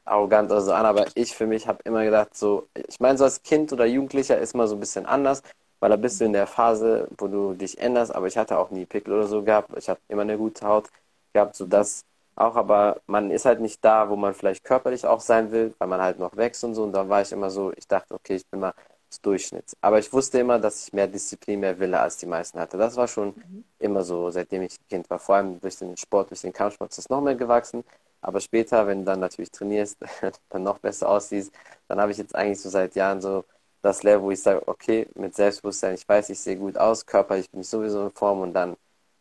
[0.04, 3.24] arrogant oder so an, aber ich für mich habe immer gedacht, so, ich meine, so
[3.24, 5.42] als Kind oder Jugendlicher ist man so ein bisschen anders,
[5.84, 8.70] weil da bist du in der Phase, wo du dich änderst, aber ich hatte auch
[8.70, 10.88] nie Pickel oder so gehabt, ich habe immer eine gute Haut
[11.34, 15.20] gehabt, so das auch, aber man ist halt nicht da, wo man vielleicht körperlich auch
[15.20, 17.70] sein will, weil man halt noch wächst und so und da war ich immer so,
[17.76, 18.72] ich dachte, okay, ich bin mal
[19.10, 19.76] des Durchschnitts.
[19.82, 22.78] Aber ich wusste immer, dass ich mehr Disziplin, mehr Wille als die meisten hatte.
[22.78, 23.64] Das war schon mhm.
[23.78, 25.18] immer so, seitdem ich Kind war.
[25.18, 27.84] Vor allem durch den Sport, durch den Kampfsport ist es noch mehr gewachsen.
[28.22, 29.98] Aber später, wenn du dann natürlich trainierst,
[30.48, 31.52] dann noch besser aussiehst,
[31.88, 33.44] dann habe ich jetzt eigentlich so seit Jahren so
[33.84, 37.50] das Level, wo ich sage, okay, mit Selbstbewusstsein, ich weiß, ich sehe gut aus, körperlich
[37.50, 38.76] bin ich sowieso in Form und dann,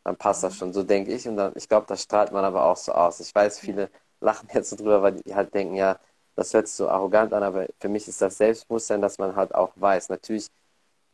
[0.06, 0.74] dann passt das schon.
[0.74, 3.20] So denke ich und dann, ich glaube, das strahlt man aber auch so aus.
[3.20, 3.90] Ich weiß, viele
[4.22, 6.00] lachen jetzt so drüber, weil die halt denken, ja,
[6.36, 9.54] das hört sich so arrogant an, aber für mich ist das Selbstbewusstsein, dass man halt
[9.54, 10.48] auch weiß, natürlich,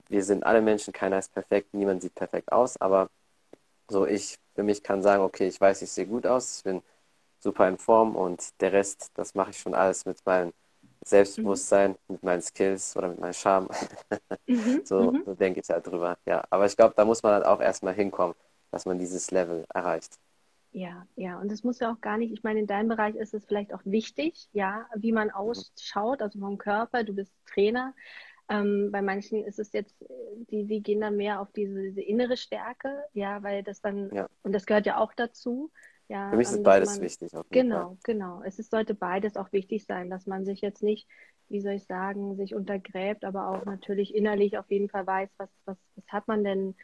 [0.10, 3.10] wir sind alle Menschen, keiner ist perfekt, niemand sieht perfekt aus, aber
[3.90, 6.82] so ich für mich kann sagen, okay, ich weiß, ich sehe gut aus, ich bin
[7.40, 10.54] super in Form und der Rest, das mache ich schon alles mit meinem
[11.06, 11.98] Selbstbewusstsein, mhm.
[12.08, 13.70] mit meinen Skills oder mit meinem Charme.
[14.48, 14.82] Mhm.
[14.86, 15.24] so, mhm.
[15.26, 16.18] so denke ich halt drüber.
[16.26, 18.36] Ja, aber ich glaube, da muss man halt auch erstmal hinkommen,
[18.72, 20.18] dass man dieses Level erreicht.
[20.72, 23.34] Ja, ja, und das muss ja auch gar nicht, ich meine, in deinem Bereich ist
[23.34, 27.96] es vielleicht auch wichtig, ja, wie man ausschaut, also vom Körper, du bist Trainer.
[28.50, 29.96] Ähm, bei manchen ist es jetzt,
[30.52, 34.30] die, die gehen dann mehr auf diese, diese innere Stärke, ja, weil das dann, ja.
[34.44, 35.72] und das gehört ja auch dazu.
[36.10, 37.32] Ja, Für mich ist ähm, beides man, wichtig.
[37.52, 37.98] genau, Fall.
[38.04, 38.42] genau.
[38.44, 41.08] Es ist, sollte beides auch wichtig sein, dass man sich jetzt nicht,
[41.50, 45.50] wie soll ich sagen, sich untergräbt, aber auch natürlich innerlich auf jeden Fall weiß, was,
[45.66, 46.76] was, was hat man denn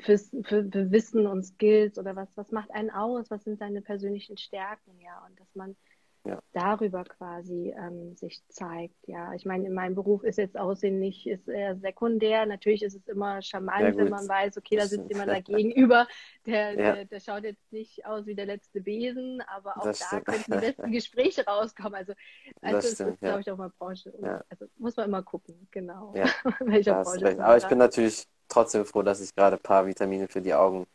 [0.00, 3.80] fürs, für, für Wissen und Skills oder was, was macht einen aus, was sind seine
[3.80, 5.76] persönlichen Stärken, ja, und dass man
[6.24, 6.40] ja.
[6.52, 9.34] darüber quasi ähm, sich zeigt, ja.
[9.34, 12.46] Ich meine, in meinem Beruf ist jetzt Aussehen nicht, ist eher sekundär.
[12.46, 16.06] Natürlich ist es immer charmant, wenn man weiß, okay, da sitzt jemand da gegenüber,
[16.46, 16.94] der, ja.
[16.94, 20.24] der, der, schaut jetzt nicht aus wie der letzte Besen, aber auch das da stimmt.
[20.24, 21.94] könnten die besten Gespräche rauskommen.
[21.94, 22.14] Also,
[22.62, 24.12] also das, das ist, glaube ich, auch mal Branche.
[24.48, 26.14] Also muss man immer gucken, genau.
[26.16, 26.26] Ja.
[26.60, 27.44] Welcher Branche.
[27.44, 30.86] Aber ich bin natürlich trotzdem froh, dass ich gerade ein paar Vitamine für die Augen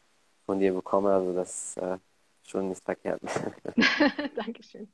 [0.45, 1.13] von dir bekomme.
[1.13, 1.97] Also das ist äh,
[2.47, 3.21] schon nicht verkehrt.
[4.35, 4.91] Dankeschön.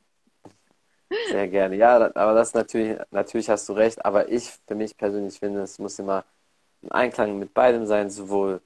[1.23, 1.75] Sehr gerne.
[1.75, 4.03] Ja, aber das natürlich, natürlich hast du recht.
[4.05, 6.25] Aber ich für mich persönlich finde, es muss immer
[6.83, 8.61] ein Einklang mit beidem sein, sowohl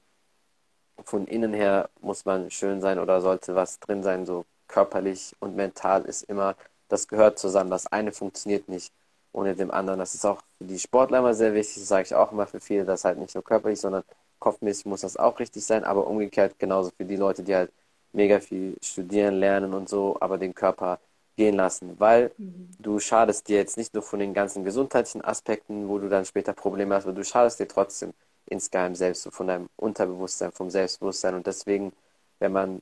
[1.04, 5.56] von innen her muss man schön sein oder sollte was drin sein, so körperlich und
[5.56, 6.56] mental ist immer,
[6.88, 7.70] das gehört zusammen.
[7.70, 8.92] Das eine funktioniert nicht
[9.32, 9.98] ohne dem anderen.
[9.98, 12.60] Das ist auch für die Sportler immer sehr wichtig, das sage ich auch immer für
[12.60, 14.04] viele, dass halt nicht nur körperlich, sondern
[14.38, 17.72] kopfmäßig muss das auch richtig sein, aber umgekehrt genauso für die Leute, die halt
[18.12, 20.98] mega viel studieren, lernen und so, aber den Körper
[21.40, 22.68] gehen lassen, weil mhm.
[22.78, 26.52] du schadest dir jetzt nicht nur von den ganzen gesundheitlichen Aspekten, wo du dann später
[26.52, 28.12] Probleme hast, aber du schadest dir trotzdem
[28.44, 31.94] insgeheim selbst, so von deinem Unterbewusstsein, vom Selbstbewusstsein und deswegen,
[32.40, 32.80] wenn man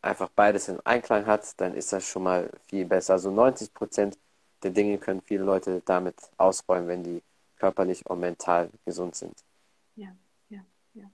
[0.00, 3.12] einfach beides in Einklang hat, dann ist das schon mal viel besser.
[3.12, 4.16] Also 90 Prozent
[4.62, 7.22] der Dinge können viele Leute damit ausräumen, wenn die
[7.56, 9.34] körperlich und mental gesund sind.
[9.96, 10.16] Ja,
[10.48, 10.60] ja,
[10.94, 11.10] ja.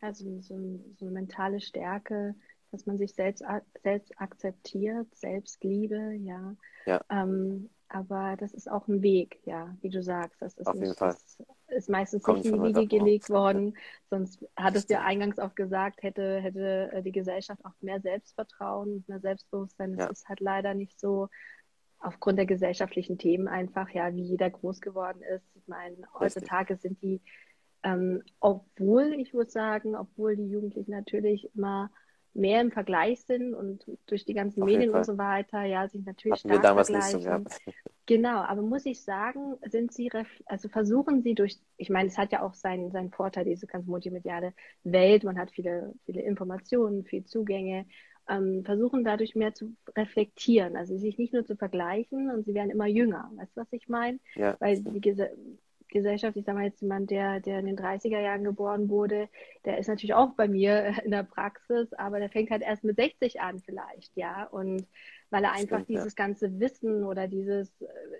[0.00, 0.58] Also so,
[0.98, 2.34] so eine mentale Stärke,
[2.72, 3.44] dass man sich selbst,
[3.82, 6.56] selbst akzeptiert, Selbstliebe, ja.
[6.86, 7.00] ja.
[7.10, 10.40] Ähm, aber das ist auch ein Weg, ja, wie du sagst.
[10.40, 11.14] Das ist, Auf nicht, jeden Fall.
[11.68, 13.76] Ist meistens Kommt nicht in die Wiege gelegt worden.
[14.08, 19.04] Sonst hattest du ja eingangs auch gesagt, hätte, hätte äh, die Gesellschaft auch mehr Selbstvertrauen,
[19.06, 19.96] mehr Selbstbewusstsein.
[19.96, 20.10] Das ja.
[20.10, 21.28] ist halt leider nicht so
[21.98, 25.44] aufgrund der gesellschaftlichen Themen einfach, ja, wie jeder groß geworden ist.
[25.54, 27.20] Ich meine, heutzutage sind die,
[27.82, 31.90] ähm, obwohl, ich würde sagen, obwohl die Jugendlichen natürlich immer
[32.34, 36.04] mehr im Vergleich sind und durch die ganzen Auf Medien und so weiter, ja, sich
[36.04, 37.18] natürlich Hatten stark wir damals vergleichen.
[37.18, 37.60] Nicht so gehabt.
[38.06, 40.10] Genau, aber muss ich sagen, sind sie,
[40.46, 43.88] also versuchen sie durch, ich meine, es hat ja auch seinen, seinen Vorteil, diese ganze
[43.88, 47.86] multimediale Welt, man hat viele, viele Informationen, viel Zugänge,
[48.28, 52.70] ähm, versuchen dadurch mehr zu reflektieren, also sich nicht nur zu vergleichen und sie werden
[52.70, 54.18] immer jünger, weißt du, was ich meine?
[54.34, 54.56] Ja.
[54.58, 55.00] Weil die,
[55.92, 59.28] Gesellschaft, ich sage mal jetzt jemand, der, der in den 30er Jahren geboren wurde,
[59.64, 62.96] der ist natürlich auch bei mir in der Praxis, aber der fängt halt erst mit
[62.96, 64.44] 60 an vielleicht, ja.
[64.44, 64.86] Und
[65.30, 66.24] weil er einfach Stimmt, dieses ja.
[66.24, 67.72] ganze Wissen oder dieses,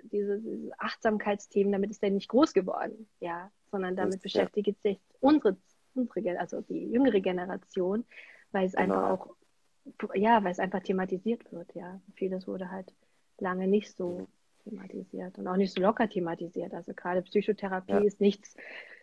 [0.04, 0.42] dieses
[0.78, 4.74] Achtsamkeitsthemen, damit ist er nicht groß geworden, ja, sondern damit das, beschäftigt ja.
[4.92, 5.56] sich unsere,
[5.94, 8.04] unsere, also die jüngere Generation,
[8.52, 8.94] weil es genau.
[8.94, 12.00] einfach auch, ja, weil es einfach thematisiert wird, ja.
[12.14, 12.92] Vieles wurde halt
[13.38, 14.26] lange nicht so mhm
[14.64, 16.74] thematisiert und auch nicht so locker thematisiert.
[16.74, 17.98] Also gerade Psychotherapie ja.
[18.00, 18.56] ist nichts,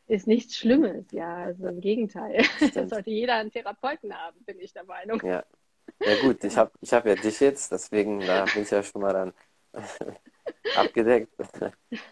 [0.08, 1.36] ist nichts Schlimmes, ja.
[1.36, 2.44] Also im Gegenteil.
[2.74, 5.22] Das sollte jeder einen Therapeuten haben, bin ich der Meinung.
[5.24, 5.44] Ja.
[6.02, 9.02] Ja gut, ich habe ich hab ja dich jetzt, deswegen da bin ich ja schon
[9.02, 9.34] mal dann
[10.78, 11.34] abgedeckt.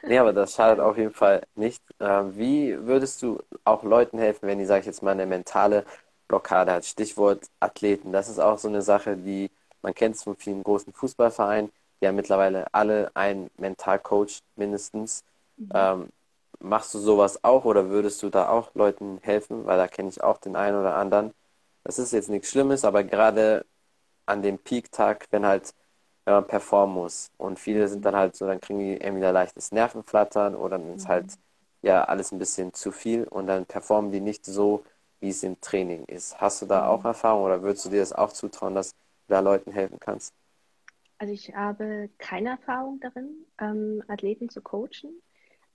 [0.03, 1.81] nee, aber das schadet auf jeden Fall nicht.
[1.99, 5.86] Ähm, wie würdest du auch Leuten helfen, wenn die, sage ich jetzt mal, eine mentale
[6.27, 6.86] Blockade hat?
[6.86, 8.12] Stichwort Athleten.
[8.12, 9.49] Das ist auch so eine Sache, die
[9.81, 15.23] man kennt von vielen großen Fußballvereinen ja mittlerweile alle einen Mentalcoach mindestens.
[15.57, 15.69] Mhm.
[15.73, 16.10] Ähm,
[16.60, 19.65] machst du sowas auch oder würdest du da auch Leuten helfen?
[19.65, 21.33] Weil da kenne ich auch den einen oder anderen.
[21.83, 23.65] Das ist jetzt nichts Schlimmes, aber gerade
[24.25, 25.73] an dem Peak-Tag, wenn halt,
[26.25, 29.71] wenn man performen muss und viele sind dann halt so, dann kriegen die irgendwie leichtes
[29.71, 31.10] Nervenflattern oder dann ist mhm.
[31.10, 31.33] halt
[31.81, 34.83] ja alles ein bisschen zu viel und dann performen die nicht so,
[35.19, 36.39] wie es im Training ist.
[36.41, 36.88] Hast du da mhm.
[36.89, 38.97] auch Erfahrung oder würdest du dir das auch zutrauen, dass du
[39.29, 40.33] da Leuten helfen kannst?
[41.17, 45.21] Also ich habe keine Erfahrung darin, ähm, Athleten zu coachen,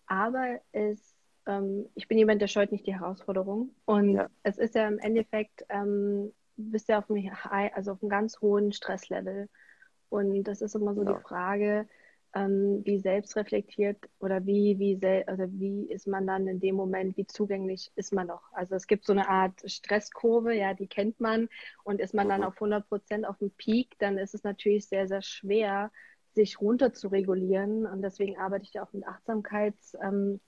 [0.07, 3.75] aber es, ähm, ich bin jemand, der scheut nicht die Herausforderung.
[3.85, 4.29] Und ja.
[4.43, 8.41] es ist ja im Endeffekt, ähm, bist ja auf einem, high, also auf einem ganz
[8.41, 9.49] hohen Stresslevel.
[10.11, 11.15] Und das ist immer so ja.
[11.15, 11.89] die Frage,
[12.35, 17.17] ähm, wie selbstreflektiert oder wie, wie, sel also wie ist man dann in dem Moment,
[17.17, 18.53] wie zugänglich ist man noch?
[18.53, 21.49] Also es gibt so eine Art Stresskurve, ja, die kennt man
[21.85, 22.47] und ist man dann mhm.
[22.47, 25.91] auf 100 Prozent auf dem Peak, dann ist es natürlich sehr, sehr schwer,
[26.35, 30.41] sich runter zu regulieren und deswegen arbeite ich ja auch mit Achtsamkeitsmethoden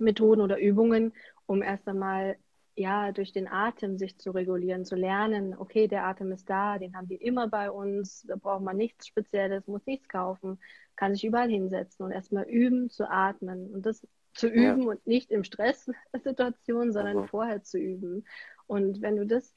[0.00, 1.14] ähm, oder Übungen,
[1.46, 2.36] um erst einmal
[2.74, 6.96] ja, durch den Atem sich zu regulieren, zu lernen, okay, der Atem ist da, den
[6.96, 10.58] haben wir immer bei uns, da braucht man nichts Spezielles, muss nichts kaufen,
[10.96, 14.88] kann sich überall hinsetzen und erstmal üben zu atmen und das zu üben ja.
[14.88, 17.28] und nicht im Stresssituation, sondern mhm.
[17.28, 18.24] vorher zu üben.
[18.66, 19.54] Und wenn du das,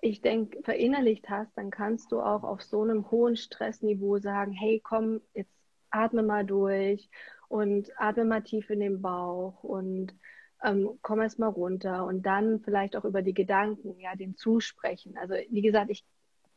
[0.00, 4.80] ich denke, verinnerlicht hast, dann kannst du auch auf so einem hohen Stressniveau sagen, hey,
[4.82, 5.54] komm, jetzt
[5.90, 7.08] atme mal durch
[7.48, 10.14] und atme mal tief in den Bauch und
[10.62, 15.16] ähm, komm erst mal runter und dann vielleicht auch über die Gedanken, ja, den zusprechen.
[15.16, 16.04] Also wie gesagt, ich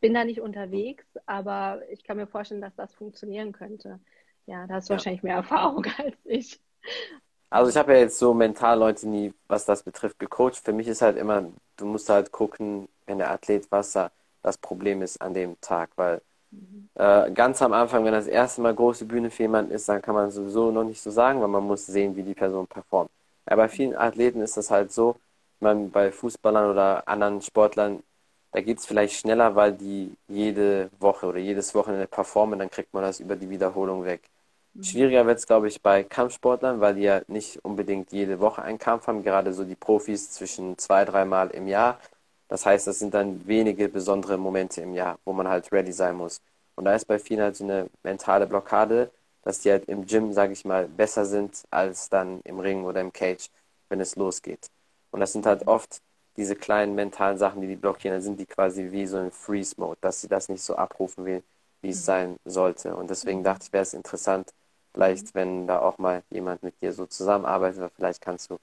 [0.02, 4.00] bin da nicht unterwegs, aber ich kann mir vorstellen, dass das funktionieren könnte.
[4.46, 4.98] Ja, da hast du ja.
[4.98, 6.60] wahrscheinlich mehr Erfahrung als ich.
[7.50, 10.58] Also ich habe ja jetzt so mental Leute nie, was das betrifft, gecoacht.
[10.58, 11.46] Für mich ist halt immer,
[11.78, 14.12] du musst halt gucken, wenn der Athlet was da
[14.42, 16.90] das Problem ist an dem Tag, weil mhm.
[16.96, 20.16] äh, ganz am Anfang, wenn das erste Mal große Bühne für jemanden ist, dann kann
[20.16, 23.10] man sowieso noch nicht so sagen, weil man muss sehen, wie die Person performt.
[23.50, 25.16] Ja, bei vielen Athleten ist das halt so,
[25.60, 28.04] man bei Fußballern oder anderen Sportlern,
[28.52, 32.94] da geht es vielleicht schneller, weil die jede Woche oder jedes Wochenende performen, dann kriegt
[32.94, 34.30] man das über die Wiederholung weg.
[34.74, 34.84] Mhm.
[34.84, 38.78] Schwieriger wird es, glaube ich, bei Kampfsportlern, weil die ja nicht unbedingt jede Woche einen
[38.78, 42.00] Kampf haben, gerade so die Profis zwischen zwei, dreimal im Jahr.
[42.48, 46.16] Das heißt, das sind dann wenige besondere Momente im Jahr, wo man halt ready sein
[46.16, 46.40] muss.
[46.76, 49.12] Und da ist bei vielen halt so eine mentale Blockade,
[49.44, 53.02] dass die halt im Gym, sage ich mal, besser sind als dann im Ring oder
[53.02, 53.50] im Cage,
[53.90, 54.70] wenn es losgeht.
[55.12, 56.02] Und das sind halt oft
[56.38, 59.98] diese kleinen mentalen Sachen, die die blockieren, dann sind die quasi wie so ein Freeze-Mode,
[60.02, 61.44] dass sie das nicht so abrufen will,
[61.82, 62.06] wie es mhm.
[62.06, 62.96] sein sollte.
[62.96, 63.44] Und deswegen mhm.
[63.44, 64.52] dachte ich, wäre es interessant,
[64.94, 68.58] vielleicht, wenn da auch mal jemand mit dir so zusammenarbeitet, vielleicht kannst du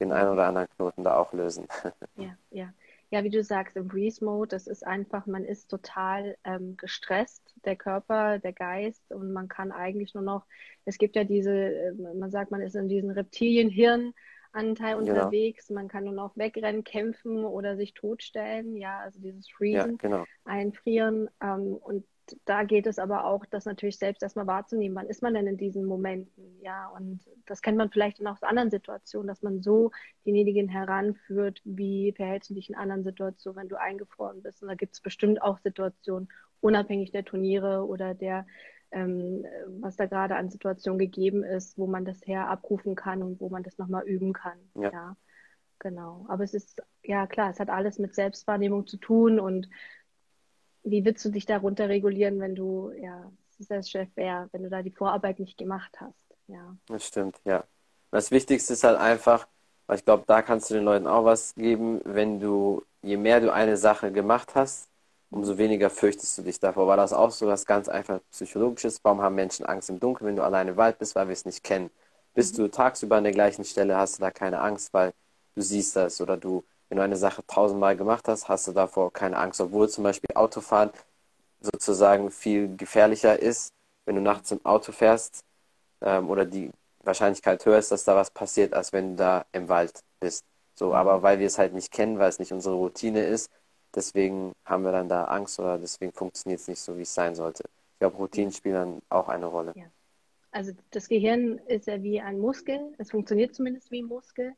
[0.00, 1.66] den einen oder anderen Knoten da auch lösen.
[2.16, 2.72] Ja, ja.
[3.14, 7.76] Ja, wie du sagst, im Freeze-Mode, das ist einfach, man ist total ähm, gestresst, der
[7.76, 10.46] Körper, der Geist und man kann eigentlich nur noch,
[10.84, 14.14] es gibt ja diese, äh, man sagt, man ist in diesem Reptilienhirn,
[14.50, 15.12] Anteil genau.
[15.12, 15.70] unterwegs.
[15.70, 18.76] Man kann nur noch wegrennen, kämpfen oder sich totstellen.
[18.76, 20.24] Ja, also dieses Freezen, ja, genau.
[20.44, 21.30] einfrieren.
[21.40, 22.04] Ähm, und
[22.44, 24.96] da geht es aber auch, das natürlich selbst erstmal wahrzunehmen.
[24.96, 26.60] Wann ist man denn in diesen Momenten?
[26.62, 29.90] Ja, und das kennt man vielleicht dann auch aus anderen Situationen, dass man so
[30.24, 34.62] denjenigen heranführt, wie verhältst du dich in anderen Situationen, wenn du eingefroren bist.
[34.62, 36.28] Und da gibt es bestimmt auch Situationen,
[36.60, 38.46] unabhängig der Turniere oder der
[38.90, 39.44] ähm,
[39.80, 43.48] was da gerade an Situationen gegeben ist, wo man das her abrufen kann und wo
[43.48, 44.58] man das nochmal üben kann.
[44.74, 44.92] Ja.
[44.92, 45.16] ja.
[45.80, 46.24] Genau.
[46.28, 49.68] Aber es ist, ja klar, es hat alles mit Selbstwahrnehmung zu tun und
[50.84, 54.90] wie willst du dich darunter regulieren, wenn du, ja, sehr schwer, wenn du da die
[54.90, 56.36] Vorarbeit nicht gemacht hast.
[56.46, 56.76] Ja.
[56.86, 57.64] Das stimmt, ja.
[58.10, 59.48] Das Wichtigste ist halt einfach,
[59.86, 63.40] weil ich glaube, da kannst du den Leuten auch was geben, wenn du, je mehr
[63.40, 64.88] du eine Sache gemacht hast,
[65.30, 66.86] umso weniger fürchtest du dich davor.
[66.86, 69.00] War das auch so was ganz einfach Psychologisches?
[69.02, 71.44] Warum haben Menschen Angst im Dunkeln, wenn du alleine im Wald bist, weil wir es
[71.44, 71.90] nicht kennen?
[72.34, 72.62] Bist mhm.
[72.62, 75.12] du tagsüber an der gleichen Stelle, hast du da keine Angst, weil
[75.54, 79.12] du siehst das oder du, wenn du eine Sache tausendmal gemacht hast, hast du davor
[79.12, 80.90] keine Angst, obwohl zum Beispiel Autofahren
[81.60, 83.72] sozusagen viel gefährlicher ist,
[84.04, 85.44] wenn du nachts im Auto fährst
[86.02, 86.70] ähm, oder die
[87.02, 90.44] Wahrscheinlichkeit höher ist, dass da was passiert, als wenn du da im Wald bist.
[90.74, 90.94] So, mhm.
[90.94, 93.50] aber weil wir es halt nicht kennen, weil es nicht unsere Routine ist,
[93.94, 97.34] Deswegen haben wir dann da Angst oder deswegen funktioniert es nicht so, wie es sein
[97.34, 97.62] sollte.
[97.92, 99.72] Ich glaube, Routinen spielen dann auch eine Rolle.
[99.76, 99.84] Ja.
[100.50, 102.94] Also das Gehirn ist ja wie ein Muskel.
[102.98, 104.54] Es funktioniert zumindest wie ein Muskel.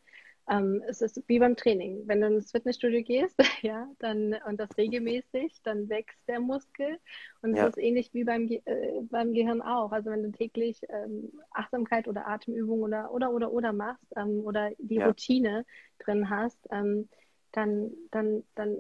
[0.49, 2.03] Ähm, es ist wie beim Training.
[2.07, 6.99] Wenn du ins Fitnessstudio gehst, ja, dann und das regelmäßig, dann wächst der Muskel.
[7.43, 7.67] Und es ja.
[7.67, 9.93] ist ähnlich wie beim, äh, beim Gehirn auch.
[9.93, 14.71] Also wenn du täglich ähm, Achtsamkeit oder Atemübung oder oder oder oder machst ähm, oder
[14.79, 15.07] die ja.
[15.07, 15.65] Routine
[15.99, 17.09] drin hast, ähm,
[17.53, 18.77] dann, dann, dann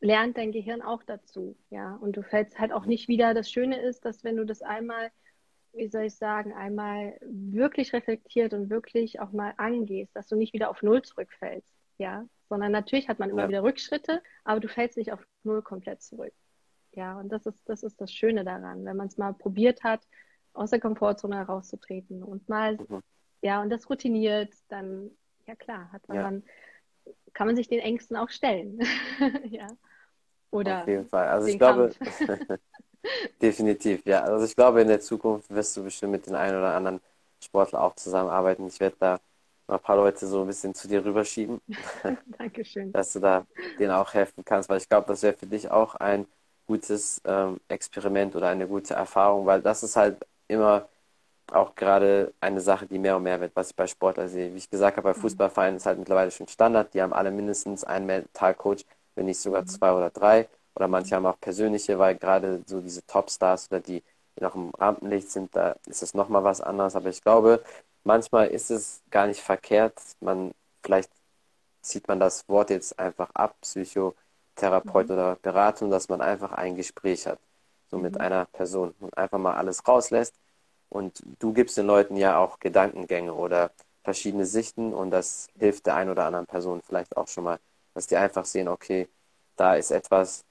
[0.00, 1.96] lernt dein Gehirn auch dazu, ja.
[1.96, 3.34] Und du fällst halt auch nicht wieder.
[3.34, 5.10] Das Schöne ist, dass wenn du das einmal,
[5.72, 10.52] wie soll ich sagen, einmal wirklich reflektiert und wirklich auch mal angehst, dass du nicht
[10.52, 12.26] wieder auf Null zurückfällst, ja.
[12.48, 13.48] Sondern natürlich hat man immer ja.
[13.48, 16.34] wieder Rückschritte, aber du fällst nicht auf Null komplett zurück.
[16.92, 20.06] Ja, und das ist, das ist das Schöne daran, wenn man es mal probiert hat,
[20.52, 23.00] aus der Komfortzone herauszutreten und mal, mhm.
[23.40, 25.10] ja, und das routiniert, dann,
[25.46, 26.22] ja klar, hat man ja.
[26.24, 26.42] dann,
[27.32, 28.80] kann man sich den Ängsten auch stellen.
[29.48, 29.66] ja.
[30.50, 31.28] Oder Auf jeden Fall.
[31.28, 31.92] Also ich glaube,
[33.40, 34.22] definitiv, ja.
[34.22, 37.00] Also ich glaube, in der Zukunft wirst du bestimmt mit den einen oder anderen
[37.40, 38.66] Sportler auch zusammenarbeiten.
[38.66, 39.20] Ich werde da
[39.68, 41.60] noch ein paar Leute so ein bisschen zu dir rüberschieben.
[42.38, 42.92] Dankeschön.
[42.92, 43.46] Dass du da
[43.78, 46.26] denen auch helfen kannst, weil ich glaube, das wäre für dich auch ein
[46.66, 50.88] gutes ähm, Experiment oder eine gute Erfahrung, weil das ist halt immer
[51.50, 54.52] auch gerade eine Sache, die mehr und mehr wird, was ich bei Sportlern sehe.
[54.52, 55.22] Wie ich gesagt habe, bei mhm.
[55.22, 56.94] Fußballvereinen ist halt mittlerweile schon Standard.
[56.94, 58.84] Die haben alle mindestens einen Mentalcoach,
[59.14, 59.66] wenn nicht sogar mhm.
[59.66, 60.48] zwei oder drei.
[60.74, 64.02] Oder manche haben auch persönliche, weil gerade so diese Topstars oder die,
[64.36, 66.96] die noch im Rampenlicht sind, da ist es nochmal was anderes.
[66.96, 67.62] Aber ich glaube,
[68.04, 69.94] manchmal ist es gar nicht verkehrt.
[70.20, 71.10] Man, vielleicht
[71.82, 75.14] zieht man das Wort jetzt einfach ab, Psychotherapeut mhm.
[75.14, 77.38] oder Beratung, dass man einfach ein Gespräch hat.
[77.90, 78.20] So mit mhm.
[78.22, 80.34] einer Person und einfach mal alles rauslässt.
[80.88, 83.70] Und du gibst den Leuten ja auch Gedankengänge oder
[84.04, 87.58] verschiedene Sichten und das hilft der einen oder anderen Person vielleicht auch schon mal
[87.94, 89.08] dass die einfach sehen, okay,
[89.56, 90.44] da ist etwas,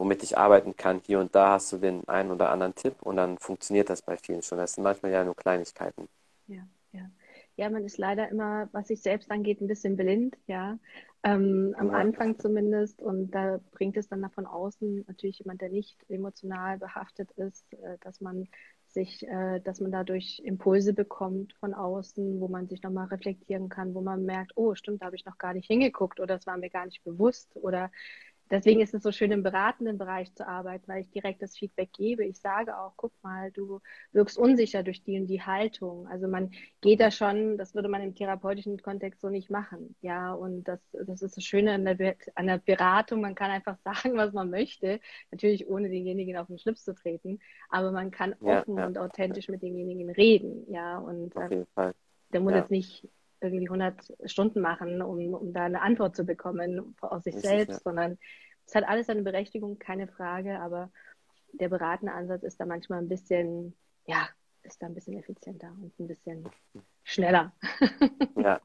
[0.00, 1.02] womit ich arbeiten kann.
[1.04, 4.16] Hier und da hast du den einen oder anderen Tipp und dann funktioniert das bei
[4.16, 4.56] vielen schon.
[4.56, 6.08] Das sind manchmal ja nur Kleinigkeiten.
[6.46, 7.10] Ja, ja.
[7.56, 10.78] Ja, man ist leider immer, was sich selbst angeht, ein bisschen blind, ja.
[11.22, 11.92] Ähm, am ja.
[11.92, 13.02] Anfang zumindest.
[13.02, 17.98] Und da bringt es dann von außen natürlich jemand, der nicht emotional behaftet ist, äh,
[18.00, 18.48] dass man
[18.86, 23.94] sich, äh, dass man dadurch Impulse bekommt von außen, wo man sich nochmal reflektieren kann,
[23.94, 26.56] wo man merkt, oh, stimmt, da habe ich noch gar nicht hingeguckt oder es war
[26.56, 27.90] mir gar nicht bewusst oder
[28.50, 31.92] deswegen ist es so schön, im beratenden Bereich zu arbeiten, weil ich direkt das Feedback
[31.92, 32.24] gebe.
[32.24, 33.80] Ich sage auch, guck mal, du
[34.12, 36.06] wirkst unsicher durch die und die Haltung.
[36.08, 39.94] Also man geht da schon, das würde man im therapeutischen Kontext so nicht machen.
[40.00, 43.20] Ja, und das, das ist das Schöne an der, an der Beratung.
[43.20, 45.00] Man kann einfach sagen, was man möchte.
[45.30, 47.38] Natürlich ohne denjenigen auf den Schlips zu treten.
[47.68, 48.86] Aber man kann offen ja, ja.
[48.86, 50.70] und authentisch mit demjenigen reden.
[50.70, 51.94] Ja, und auf jeden Fall.
[52.32, 53.08] der muss jetzt nicht
[53.40, 57.70] irgendwie 100 Stunden machen, um, um da eine Antwort zu bekommen aus sich das selbst,
[57.70, 57.82] ist, ja.
[57.82, 58.18] sondern
[58.66, 60.90] es hat alles seine Berechtigung, keine Frage, aber
[61.52, 63.74] der beratende Ansatz ist da manchmal ein bisschen,
[64.06, 64.28] ja,
[64.62, 66.48] ist da ein bisschen effizienter und ein bisschen
[67.02, 67.52] schneller.
[68.36, 68.60] ja.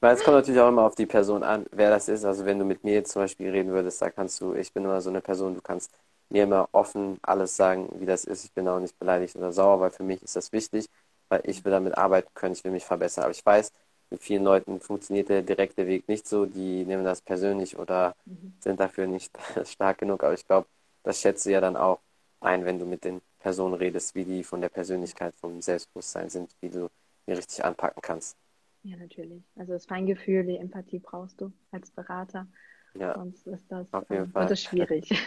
[0.00, 2.24] Weil es kommt natürlich auch immer auf die Person an, wer das ist.
[2.24, 4.84] Also wenn du mit mir jetzt zum Beispiel reden würdest, da kannst du, ich bin
[4.84, 5.92] immer so eine Person, du kannst
[6.30, 8.44] mir immer offen alles sagen, wie das ist.
[8.44, 10.88] Ich bin auch nicht beleidigt oder sauer, weil für mich ist das wichtig,
[11.28, 13.24] weil ich will damit arbeiten können, ich will mich verbessern.
[13.24, 13.72] Aber ich weiß,
[14.10, 18.54] mit vielen Leuten funktioniert der direkte Weg nicht so, die nehmen das persönlich oder mhm.
[18.58, 19.32] sind dafür nicht
[19.64, 20.24] stark genug.
[20.24, 20.66] Aber ich glaube,
[21.02, 22.00] das schätzt du ja dann auch
[22.40, 26.50] ein, wenn du mit den Personen redest, wie die von der Persönlichkeit, vom Selbstbewusstsein sind,
[26.60, 26.90] wie du
[27.26, 28.36] die richtig anpacken kannst.
[28.82, 29.42] Ja, natürlich.
[29.56, 32.46] Also das Feingefühl, die Empathie brauchst du als Berater.
[32.94, 34.46] Ja, Sonst ist das, auf jeden ähm, Fall.
[34.46, 35.10] Das schwierig.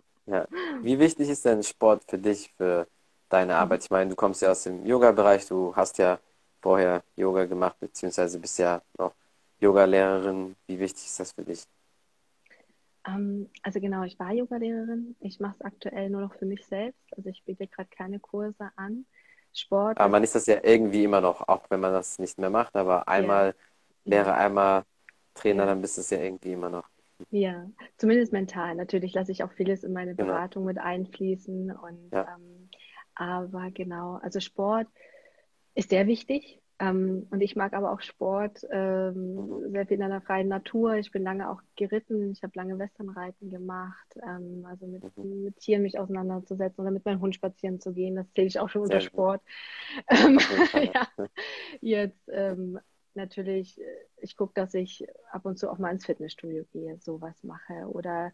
[0.26, 0.46] ja.
[0.80, 2.86] Wie wichtig ist denn Sport für dich, für
[3.28, 3.80] deine Arbeit?
[3.80, 3.84] Mhm.
[3.84, 6.18] Ich meine, du kommst ja aus dem Yoga-Bereich, du hast ja
[6.62, 9.12] vorher Yoga gemacht, beziehungsweise bist ja noch
[9.60, 10.56] Yoga-Lehrerin.
[10.66, 11.64] Wie wichtig ist das für dich?
[13.06, 15.16] Ähm, also genau, ich war Yoga-Lehrerin.
[15.20, 17.00] Ich mache es aktuell nur noch für mich selbst.
[17.16, 19.04] Also ich biete gerade keine Kurse an.
[19.54, 19.98] Sport.
[19.98, 22.74] Aber man ist das ja irgendwie immer noch, auch wenn man das nicht mehr macht.
[22.74, 23.54] Aber einmal
[24.04, 24.16] ja.
[24.16, 24.84] Lehrer, einmal
[25.34, 25.66] Trainer, ja.
[25.66, 26.88] dann bist du es ja irgendwie immer noch.
[27.30, 27.66] Ja,
[27.98, 28.74] zumindest mental.
[28.74, 30.32] Natürlich lasse ich auch vieles in meine genau.
[30.32, 30.74] Beratung genau.
[30.74, 31.70] mit einfließen.
[31.70, 32.34] Und ja.
[32.34, 32.68] ähm,
[33.14, 34.88] aber genau, also Sport
[35.74, 36.62] ist sehr wichtig.
[36.78, 40.96] Ähm, und ich mag aber auch Sport, ähm, sehr viel in der freien Natur.
[40.96, 45.44] Ich bin lange auch geritten, ich habe lange Westernreiten gemacht, ähm, also mit, mhm.
[45.44, 48.68] mit, Tieren mich auseinanderzusetzen oder mit meinem Hund spazieren zu gehen, das zähle ich auch
[48.68, 49.42] schon sehr unter Sport.
[50.08, 50.40] Ähm,
[50.92, 51.06] ja,
[51.80, 52.80] jetzt ähm,
[53.14, 53.84] natürlich, äh,
[54.16, 58.32] ich gucke, dass ich ab und zu auch mal ins Fitnessstudio gehe, sowas mache oder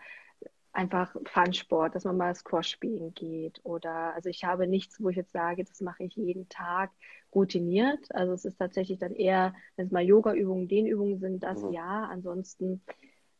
[0.78, 5.16] einfach Fun-Sport, dass man mal Squash spielen geht oder also ich habe nichts, wo ich
[5.16, 6.92] jetzt sage, das mache ich jeden Tag
[7.34, 8.14] routiniert.
[8.14, 11.72] Also es ist tatsächlich dann eher, wenn es mal Yoga-Übungen, Dehnübungen sind, das mhm.
[11.72, 12.04] ja.
[12.04, 12.80] Ansonsten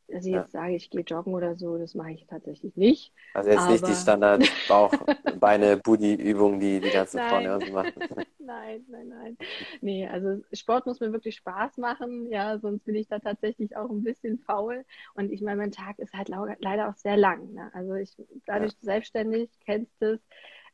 [0.09, 3.13] ich jetzt sage, ich gehe joggen oder so, das mache ich tatsächlich nicht.
[3.35, 3.73] Also jetzt aber...
[3.73, 4.93] nicht die Standard Bauch,
[5.39, 7.93] Beine, Booty-Übung, die die ganzen Frauen ja so machen.
[8.39, 9.39] nein, nein, nein.
[9.81, 13.91] Nee, also Sport muss mir wirklich Spaß machen, ja, sonst bin ich da tatsächlich auch
[13.91, 14.85] ein bisschen faul.
[15.15, 17.53] Und ich meine, mein Tag ist halt leider auch sehr lang.
[17.53, 17.71] Ne?
[17.75, 18.79] Also ich, dadurch ja.
[18.81, 20.21] selbstständig, kennst es,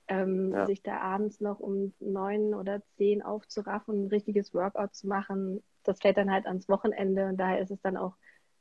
[0.06, 0.66] ähm, ja.
[0.66, 6.00] sich da abends noch um neun oder zehn aufzuraffen, ein richtiges Workout zu machen, das
[6.00, 8.14] fällt dann halt ans Wochenende und daher ist es dann auch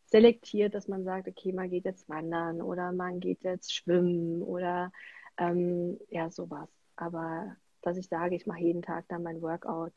[0.06, 4.92] selektiert, dass man sagt, okay, man geht jetzt wandern oder man geht jetzt schwimmen oder
[5.38, 6.70] ähm, ja, sowas.
[6.96, 9.94] Aber dass ich sage, ich mache jeden Tag dann mein Workout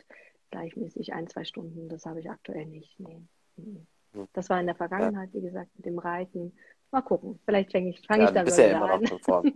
[0.51, 2.99] gleichmäßig ein, zwei Stunden, das habe ich aktuell nicht.
[2.99, 3.23] Nee.
[3.57, 3.87] Mhm.
[4.33, 6.53] Das war in der Vergangenheit, wie gesagt, mit dem Reiten.
[6.91, 7.39] Mal gucken.
[7.45, 9.03] Vielleicht fange ich, fang ja, ich da bist ja immer an.
[9.03, 9.53] noch in Form.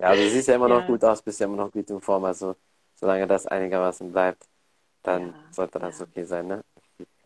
[0.00, 0.86] Ja, also du siehst ja immer noch ja.
[0.86, 2.24] gut aus, bist ja immer noch gut in Form.
[2.24, 2.54] Also
[2.94, 4.48] solange das einigermaßen bleibt,
[5.02, 6.64] dann ja, sollte das okay sein, ne?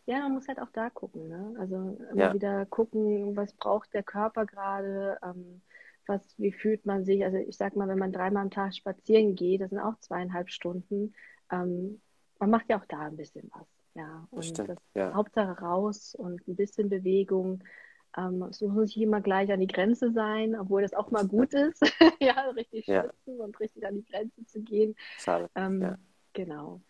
[0.07, 1.55] Ja, man muss halt auch da gucken, ne?
[1.59, 2.35] Also immer ja.
[2.35, 5.63] wieder gucken, was braucht der Körper gerade, ähm,
[6.07, 7.25] was, wie fühlt man sich.
[7.25, 10.51] Also ich sag mal, wenn man dreimal am Tag spazieren geht, das sind auch zweieinhalb
[10.51, 11.15] Stunden,
[11.51, 12.01] ähm,
[12.41, 13.67] man macht ja auch da ein bisschen was.
[13.95, 15.15] Ja, und das, das ja.
[15.15, 17.63] Hauptsache raus und ein bisschen Bewegung.
[18.17, 21.55] Ähm, es muss nicht immer gleich an die Grenze sein, obwohl das auch mal gut
[21.55, 21.81] ist,
[22.21, 23.45] ja, richtig schwitzen ja.
[23.45, 24.97] und richtig an die Grenze zu gehen.
[25.19, 25.49] Schade.
[25.55, 25.99] Ähm, ja.
[26.33, 26.81] Genau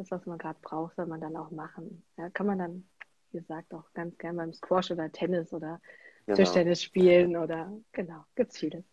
[0.00, 2.02] das, was man gerade braucht, soll man dann auch machen.
[2.16, 2.88] Ja, kann man dann,
[3.32, 5.80] wie gesagt, auch ganz gerne beim Squash oder Tennis oder
[6.26, 6.36] genau.
[6.36, 8.84] Tischtennis spielen oder genau, gibt es vieles.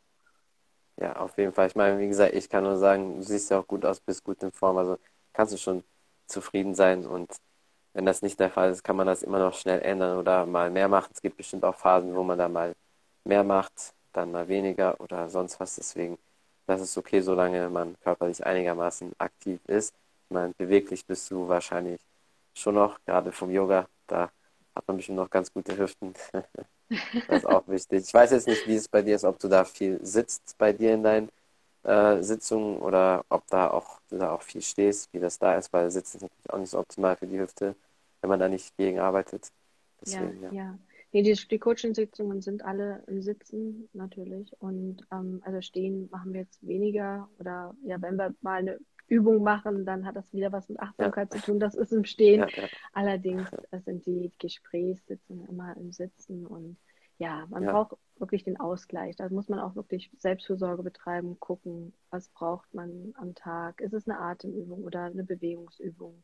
[0.99, 1.67] Ja, auf jeden Fall.
[1.67, 4.23] Ich meine, wie gesagt, ich kann nur sagen, du siehst ja auch gut aus, bist
[4.23, 4.97] gut in Form, also
[5.31, 5.83] kannst du schon
[6.25, 7.31] zufrieden sein und
[7.93, 10.69] wenn das nicht der Fall ist, kann man das immer noch schnell ändern oder mal
[10.69, 11.09] mehr machen.
[11.13, 12.75] Es gibt bestimmt auch Phasen, wo man da mal
[13.23, 15.75] mehr macht, dann mal weniger oder sonst was.
[15.77, 16.17] Deswegen,
[16.67, 19.95] das ist okay, solange man körperlich einigermaßen aktiv ist.
[20.29, 22.01] Ich meine, beweglich bist du wahrscheinlich
[22.53, 23.87] schon noch, gerade vom Yoga.
[24.07, 24.29] Da
[24.75, 26.13] hat man bestimmt noch ganz gute Hüften.
[27.27, 28.03] das ist auch wichtig.
[28.03, 30.73] Ich weiß jetzt nicht, wie es bei dir ist, ob du da viel sitzt bei
[30.73, 31.29] dir in deinen
[31.83, 35.71] äh, Sitzungen oder ob da auch, du da auch viel stehst, wie das da ist,
[35.71, 37.75] weil Sitzen ist natürlich auch nicht so optimal für die Hüfte,
[38.21, 39.49] wenn man da nicht gegen arbeitet.
[40.01, 40.53] Deswegen, ja, ja.
[40.53, 40.79] ja.
[41.13, 44.51] Nee, die, die Coaching-Sitzungen sind alle im Sitzen natürlich.
[44.59, 47.29] Und ähm, also stehen machen wir jetzt weniger.
[47.39, 51.33] Oder ja, wenn wir mal eine Übung machen, dann hat das wieder was mit Achtsamkeit
[51.33, 51.39] ja.
[51.39, 51.59] zu tun.
[51.59, 52.41] Das ist im Stehen.
[52.41, 52.67] Ja, ja.
[52.93, 53.49] Allerdings
[53.85, 56.77] sind die Gesprächssitzungen immer im Sitzen und
[57.19, 59.15] ja, man braucht wirklich den Ausgleich.
[59.15, 63.81] Da muss man auch wirklich Selbstfürsorge betreiben, gucken, was braucht man am Tag.
[63.81, 66.23] Ist es eine Atemübung oder eine Bewegungsübung?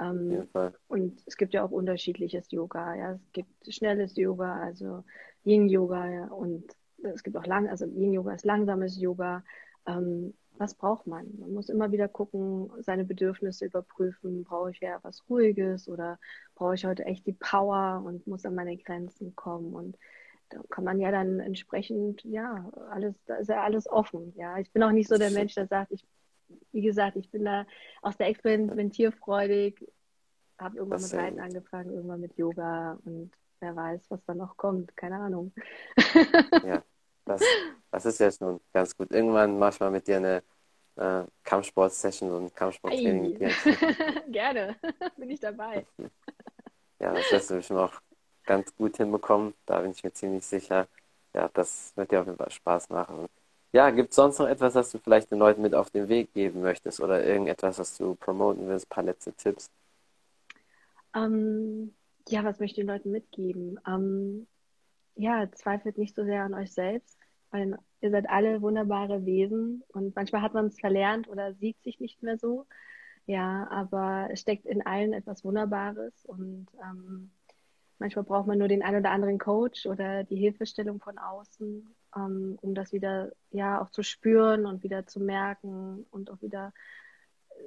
[0.00, 0.48] Ähm,
[0.86, 2.94] und es gibt ja auch unterschiedliches Yoga.
[2.94, 5.02] Ja, es gibt schnelles Yoga, also
[5.44, 6.64] Yin Yoga, ja, und
[7.02, 9.42] es gibt auch lang, also Yin Yoga ist langsames Yoga.
[9.86, 11.26] Ähm, was braucht man?
[11.38, 14.44] Man muss immer wieder gucken, seine Bedürfnisse überprüfen.
[14.44, 16.18] Brauche ich ja was Ruhiges oder
[16.54, 19.74] brauche ich heute echt die Power und muss an meine Grenzen kommen?
[19.74, 19.96] Und
[20.50, 24.32] da kann man ja dann entsprechend, ja, alles, da ist ja alles offen.
[24.36, 26.04] Ja, ich bin auch nicht so der Mensch, der sagt, ich,
[26.72, 27.66] wie gesagt, ich bin da
[28.02, 29.86] aus der experimentierfreudig,
[30.58, 33.30] habe irgendwann das mit Reiten angefangen, irgendwann mit Yoga und
[33.60, 35.52] wer weiß, was da noch kommt, keine Ahnung.
[36.64, 36.82] ja,
[37.24, 37.42] das,
[37.90, 39.10] das ist ja schon ganz gut.
[39.10, 40.42] Irgendwann mach ich mal mit dir eine
[40.96, 43.38] äh, Kampfsport-Session, so ein Kampfsporttraining.
[44.28, 44.76] Gerne,
[45.16, 45.86] bin ich dabei.
[47.00, 48.00] ja, das wirst du bestimmt auch
[48.44, 49.54] ganz gut hinbekommen.
[49.66, 50.86] Da bin ich mir ziemlich sicher.
[51.34, 53.28] Ja, das wird dir auf jeden Fall Spaß machen.
[53.72, 56.32] Ja, gibt es sonst noch etwas, was du vielleicht den Leuten mit auf den Weg
[56.32, 59.70] geben möchtest oder irgendetwas, was du promoten willst, ein paar letzte Tipps?
[61.14, 61.94] Ähm,
[62.28, 63.78] ja, was möchte ich den Leuten mitgeben?
[63.86, 64.46] Ähm,
[65.16, 67.17] ja, zweifelt nicht so sehr an euch selbst,
[67.50, 72.00] weil ihr seid alle wunderbare Wesen und manchmal hat man es verlernt oder sieht sich
[72.00, 72.66] nicht mehr so.
[73.26, 77.30] Ja, aber es steckt in allen etwas Wunderbares und ähm,
[77.98, 82.58] Manchmal braucht man nur den einen oder anderen Coach oder die Hilfestellung von außen, ähm,
[82.60, 86.72] um das wieder ja auch zu spüren und wieder zu merken und auch wieder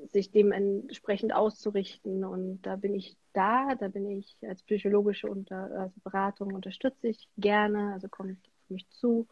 [0.08, 2.24] sich dementsprechend auszurichten.
[2.24, 7.28] Und da bin ich da, da bin ich als psychologische Unter also Beratung unterstütze ich
[7.38, 9.28] gerne, also kommt auf mich zu.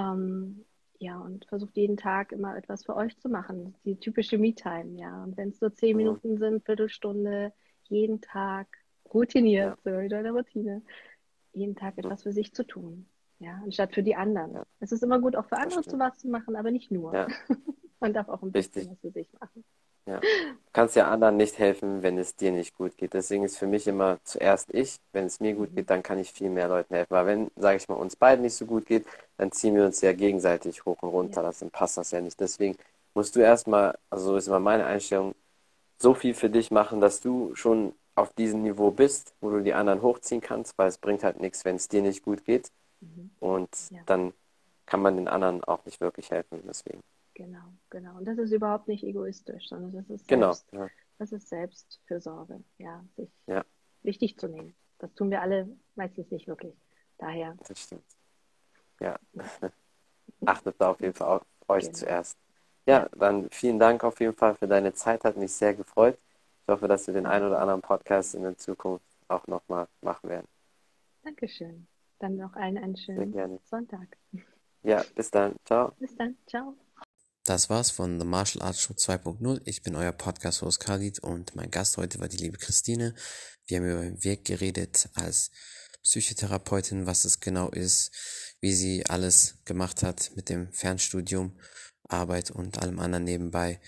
[0.00, 0.64] Ähm,
[0.98, 3.74] ja, und versucht jeden Tag immer etwas für euch zu machen.
[3.84, 5.22] Die typische Me-Time, ja.
[5.22, 7.52] Und wenn es nur zehn Minuten sind, Viertelstunde,
[7.88, 8.66] jeden Tag,
[9.12, 9.92] routiniert, ja.
[9.92, 10.82] so wieder eine Routine,
[11.52, 13.06] jeden Tag etwas für sich zu tun.
[13.38, 14.52] Ja, anstatt für die anderen.
[14.52, 14.66] Ja.
[14.80, 17.14] Es ist immer gut, auch für andere zu was zu machen, aber nicht nur.
[17.14, 17.26] Ja.
[18.00, 18.92] Man darf auch ein bisschen Richtig.
[18.92, 19.64] was für sich machen.
[20.06, 20.20] Ja.
[20.20, 23.14] Du kannst ja anderen nicht helfen, wenn es dir nicht gut geht.
[23.14, 24.96] Deswegen ist für mich immer zuerst ich.
[25.12, 25.76] Wenn es mir gut mhm.
[25.76, 27.10] geht, dann kann ich viel mehr Leuten helfen.
[27.10, 30.00] Weil wenn, sage ich mal, uns beiden nicht so gut geht, dann ziehen wir uns
[30.00, 31.42] ja gegenseitig hoch und runter.
[31.42, 31.52] Ja.
[31.58, 32.40] Dann passt das ja nicht.
[32.40, 32.76] Deswegen
[33.14, 35.34] musst du erstmal, also so ist immer meine Einstellung,
[35.98, 39.74] so viel für dich machen, dass du schon auf diesem Niveau bist, wo du die
[39.74, 42.70] anderen hochziehen kannst, weil es bringt halt nichts, wenn es dir nicht gut geht.
[43.00, 43.30] Mhm.
[43.40, 44.00] Und ja.
[44.06, 44.32] dann
[44.86, 46.62] kann man den anderen auch nicht wirklich helfen.
[46.66, 47.02] Deswegen.
[47.40, 48.18] Genau, genau.
[48.18, 50.90] Und das ist überhaupt nicht egoistisch, sondern das ist genau, selbst, genau, ja.
[51.16, 53.64] das ist Selbstfürsorge, ja, sich ja.
[54.02, 54.76] wichtig zu nehmen.
[54.98, 56.74] Das tun wir alle meistens nicht wirklich.
[57.16, 57.56] Daher.
[57.66, 58.04] Das stimmt.
[59.00, 59.18] Ja.
[60.44, 61.96] Achtet da auf jeden Fall auf euch genau.
[61.96, 62.36] zuerst.
[62.84, 66.18] Ja, dann vielen Dank auf jeden Fall für deine Zeit, hat mich sehr gefreut.
[66.64, 70.28] Ich hoffe, dass wir den einen oder anderen Podcast in der Zukunft auch nochmal machen
[70.28, 70.46] werden.
[71.22, 71.86] Dankeschön.
[72.18, 74.18] Dann noch allen einen schönen Sonntag.
[74.82, 75.56] Ja, bis dann.
[75.64, 75.92] Ciao.
[75.98, 76.36] Bis dann.
[76.46, 76.76] Ciao.
[77.50, 79.62] Das war's von The Martial Arts Show 2.0.
[79.64, 83.12] Ich bin euer Podcast-Host Khalid und mein Gast heute war die liebe Christine.
[83.66, 85.50] Wir haben über den Weg geredet als
[86.04, 88.12] Psychotherapeutin, was es genau ist,
[88.60, 91.58] wie sie alles gemacht hat mit dem Fernstudium,
[92.04, 93.80] Arbeit und allem anderen nebenbei.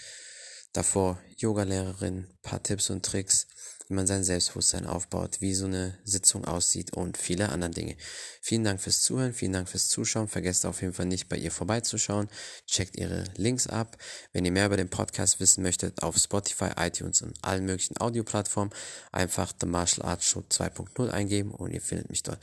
[0.73, 3.47] Davor Yogalehrerin, paar Tipps und Tricks,
[3.93, 7.95] wie man sein Selbstbewusstsein aufbaut, wie so eine Sitzung aussieht und viele andere Dinge.
[8.41, 10.29] Vielen Dank fürs Zuhören, vielen Dank fürs Zuschauen.
[10.29, 12.29] Vergesst auf jeden Fall nicht, bei ihr vorbeizuschauen.
[12.67, 13.99] Checkt ihre Links ab.
[14.33, 18.73] Wenn ihr mehr über den Podcast wissen möchtet, auf Spotify, iTunes und allen möglichen Audioplattformen
[19.13, 22.39] einfach The Martial Arts Show 2.0 eingeben und ihr findet mich dort.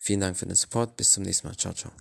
[0.00, 0.96] Vielen Dank für den Support.
[0.96, 1.56] Bis zum nächsten Mal.
[1.56, 1.92] Ciao, ciao.